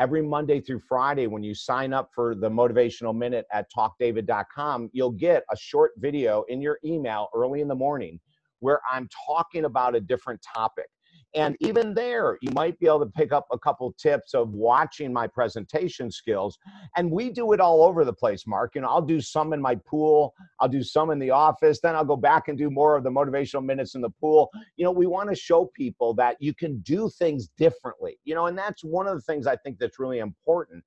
Every 0.00 0.22
Monday 0.22 0.60
through 0.60 0.80
Friday, 0.80 1.28
when 1.28 1.44
you 1.44 1.54
sign 1.54 1.92
up 1.92 2.10
for 2.12 2.34
the 2.34 2.50
Motivational 2.50 3.16
Minute 3.16 3.46
at 3.52 3.66
talkdavid.com, 3.76 4.90
you'll 4.92 5.12
get 5.12 5.44
a 5.52 5.56
short 5.56 5.92
video 5.98 6.44
in 6.48 6.60
your 6.60 6.78
email 6.84 7.28
early 7.34 7.60
in 7.60 7.68
the 7.68 7.74
morning 7.74 8.18
where 8.58 8.80
I'm 8.90 9.08
talking 9.26 9.66
about 9.66 9.94
a 9.94 10.00
different 10.00 10.40
topic. 10.54 10.86
And 11.34 11.56
even 11.60 11.94
there, 11.94 12.38
you 12.42 12.52
might 12.52 12.78
be 12.78 12.86
able 12.86 13.00
to 13.00 13.06
pick 13.06 13.32
up 13.32 13.46
a 13.50 13.58
couple 13.58 13.92
tips 13.98 14.34
of 14.34 14.50
watching 14.50 15.12
my 15.12 15.26
presentation 15.26 16.10
skills. 16.10 16.58
And 16.96 17.10
we 17.10 17.30
do 17.30 17.52
it 17.52 17.60
all 17.60 17.82
over 17.82 18.04
the 18.04 18.12
place, 18.12 18.46
Mark. 18.46 18.74
You 18.74 18.82
know, 18.82 18.88
I'll 18.88 19.02
do 19.02 19.20
some 19.20 19.52
in 19.52 19.60
my 19.60 19.74
pool, 19.74 20.34
I'll 20.60 20.68
do 20.68 20.82
some 20.82 21.10
in 21.10 21.18
the 21.18 21.30
office, 21.30 21.80
then 21.80 21.96
I'll 21.96 22.04
go 22.04 22.16
back 22.16 22.48
and 22.48 22.56
do 22.56 22.70
more 22.70 22.96
of 22.96 23.02
the 23.02 23.10
motivational 23.10 23.64
minutes 23.64 23.96
in 23.96 24.00
the 24.00 24.10
pool. 24.10 24.48
You 24.76 24.84
know, 24.84 24.92
we 24.92 25.06
want 25.06 25.28
to 25.30 25.34
show 25.34 25.70
people 25.74 26.14
that 26.14 26.36
you 26.40 26.54
can 26.54 26.78
do 26.80 27.10
things 27.18 27.48
differently. 27.56 28.18
You 28.24 28.34
know, 28.36 28.46
and 28.46 28.56
that's 28.56 28.84
one 28.84 29.08
of 29.08 29.16
the 29.16 29.22
things 29.22 29.46
I 29.46 29.56
think 29.56 29.78
that's 29.78 29.98
really 29.98 30.20
important 30.20 30.84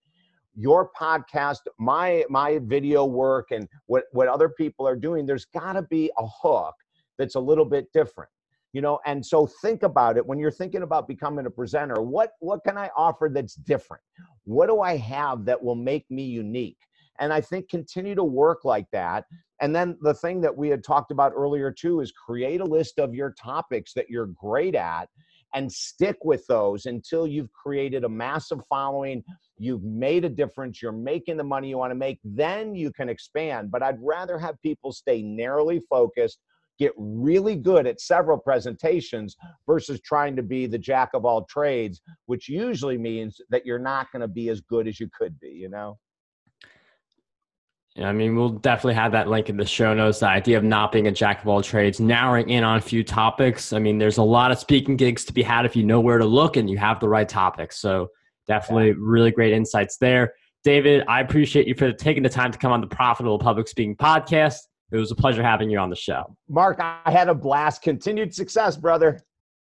your 0.60 0.89
podcast 0.99 1.60
my 1.77 2.25
my 2.29 2.60
video 2.63 3.05
work 3.05 3.51
and 3.51 3.67
what 3.86 4.05
what 4.12 4.27
other 4.27 4.49
people 4.49 4.88
are 4.88 4.95
doing 4.95 5.23
there's 5.23 5.45
got 5.45 5.73
to 5.73 5.83
be 5.83 6.12
a 6.17 6.25
hook 6.25 6.73
that's 7.19 7.36
a 7.36 7.39
little 7.39 7.63
bit 7.63 7.86
different 7.93 8.29
you 8.73 8.82
know 8.82 8.99
and 9.06 9.25
so 9.25 9.47
think 9.62 9.84
about 9.84 10.17
it 10.17 10.25
when 10.25 10.39
you're 10.39 10.51
thinking 10.51 10.84
about 10.84 11.08
becoming 11.08 11.45
a 11.45 11.49
presenter 11.49 12.01
what 12.01 12.32
what 12.39 12.63
can 12.63 12.77
i 12.77 12.89
offer 12.95 13.30
that's 13.34 13.56
different? 13.56 14.03
What 14.43 14.67
do 14.67 14.82
i 14.82 14.97
have 14.97 15.45
that 15.45 15.62
will 15.62 15.75
make 15.75 16.06
me 16.10 16.23
unique? 16.23 16.77
And 17.19 17.34
i 17.34 17.41
think 17.41 17.69
continue 17.69 18.15
to 18.15 18.23
work 18.23 18.63
like 18.63 18.88
that. 18.91 19.25
And 19.60 19.75
then 19.75 19.97
the 20.01 20.13
thing 20.13 20.41
that 20.41 20.56
we 20.56 20.69
had 20.69 20.84
talked 20.84 21.12
about 21.12 21.34
earlier 21.36 21.71
too 21.71 22.01
is 22.01 22.12
create 22.12 22.62
a 22.62 22.65
list 22.65 22.99
of 22.99 23.15
your 23.15 23.32
topics 23.32 23.93
that 23.93 24.10
you're 24.10 24.27
great 24.27 24.75
at 24.75 25.10
and 25.56 25.71
stick 25.71 26.17
with 26.23 26.45
those 26.47 26.86
until 26.86 27.25
you've 27.25 27.51
created 27.53 28.03
a 28.03 28.10
massive 28.10 28.60
following 28.69 29.23
you've 29.58 29.84
made 29.84 30.25
a 30.25 30.30
difference 30.30 30.82
you're 30.82 30.91
making 30.91 31.38
the 31.38 31.43
money 31.43 31.69
you 31.69 31.77
want 31.77 31.91
to 31.91 31.95
make 31.95 32.19
then 32.23 32.75
you 32.75 32.91
can 32.91 33.10
expand. 33.10 33.71
But 33.71 33.82
i'd 33.82 33.97
rather 34.01 34.38
have 34.38 34.62
people 34.62 34.91
stay 34.91 35.21
narrowly 35.21 35.82
focused 35.89 36.39
get 36.78 36.92
really 36.98 37.56
good 37.56 37.88
at 37.88 38.02
several 38.02 38.38
presentations 38.38 39.36
versus 39.66 40.00
trying 40.02 40.36
to 40.36 40.44
be 40.44 40.66
the 40.68 40.78
jack 40.78 41.10
of 41.13 41.26
all 41.26 41.44
trades, 41.46 42.02
which 42.26 42.48
usually 42.48 42.98
means 42.98 43.42
that 43.50 43.66
you're 43.66 43.80
not 43.80 44.12
going 44.12 44.22
to 44.22 44.28
be 44.28 44.50
as 44.50 44.62
good 44.62 44.88
as 44.88 45.00
you 45.00 45.10
could 45.18 45.40
be, 45.40 45.50
you 45.50 45.70
know? 45.70 45.98
Yeah, 47.96 48.10
I 48.10 48.13
mean, 48.13 48.36
we'll 48.36 48.50
definitely 48.50 48.94
have 48.94 49.12
that 49.13 49.28
link 49.28 49.50
in 49.50 49.58
the 49.58 49.66
show 49.66 49.92
notes. 49.96 50.20
The 50.20 50.28
idea 50.28 50.58
of 50.58 50.63
not 50.63 50.92
being 50.92 51.08
a 51.08 51.12
jack 51.12 51.42
of 51.42 51.48
all 51.48 51.63
trades, 51.63 52.00
narrowing 52.00 52.50
in 52.52 52.63
on 52.63 52.78
a 52.78 52.82
few 52.82 53.04
topics. 53.04 53.74
I 53.74 53.80
mean, 53.80 53.98
there's 53.98 54.18
a 54.18 54.24
lot 54.24 54.52
of 54.52 54.60
speaking 54.60 54.98
gigs 54.98 55.26
to 55.26 55.34
be 55.34 55.42
had 55.42 55.66
if 55.66 55.76
you 55.76 55.84
know 55.84 56.00
where 56.00 56.20
to 56.20 56.26
look 56.26 56.58
and 56.58 56.70
you 56.70 56.78
have 56.78 57.00
the 57.00 57.10
right 57.10 57.28
topics. 57.28 57.80
So, 57.80 58.10
definitely 58.46 58.94
really 58.94 59.32
great 59.32 59.52
insights 59.52 59.98
there. 59.98 60.34
David, 60.63 61.04
I 61.08 61.22
appreciate 61.22 61.68
you 61.68 61.76
for 61.76 61.92
taking 61.92 62.24
the 62.24 62.30
time 62.30 62.52
to 62.52 62.58
come 62.58 62.72
on 62.72 62.82
the 62.82 62.88
Profitable 62.88 63.40
Public 63.40 63.68
Speaking 63.68 63.96
podcast. 63.96 64.60
It 64.91 64.97
was 64.97 65.12
a 65.12 65.15
pleasure 65.15 65.43
having 65.43 65.69
you 65.69 65.80
on 65.80 65.89
the 65.89 65.95
show. 65.95 66.36
Mark, 66.47 66.80
I 66.80 67.12
had 67.12 67.28
a 67.28 67.34
blast. 67.34 67.82
Continued 67.82 68.34
success, 68.34 68.78
brother. 68.78 69.21